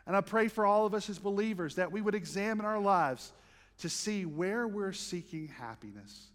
And 0.07 0.17
I 0.17 0.21
pray 0.21 0.49
for 0.49 0.67
all 0.67 0.87
of 0.87 0.95
us 0.95 1.09
as 1.09 1.19
believers 1.19 1.77
that 1.77 1.91
we 1.91 2.01
would 2.01 2.15
examine 2.15 2.67
our 2.67 2.79
lives 2.79 3.33
to 3.79 3.89
see 3.89 4.25
where 4.25 4.69
we're 4.69 4.93
seeking 4.93 5.49
happiness. 5.49 6.27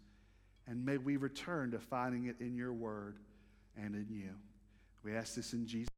And 0.67 0.85
may 0.85 0.97
we 0.97 1.17
return 1.17 1.71
to 1.71 1.79
finding 1.79 2.25
it 2.25 2.37
in 2.39 2.55
your 2.55 2.73
word 2.73 3.17
and 3.77 3.95
in 3.95 4.07
you. 4.09 4.31
We 5.03 5.15
ask 5.15 5.35
this 5.35 5.53
in 5.53 5.65
Jesus' 5.65 5.89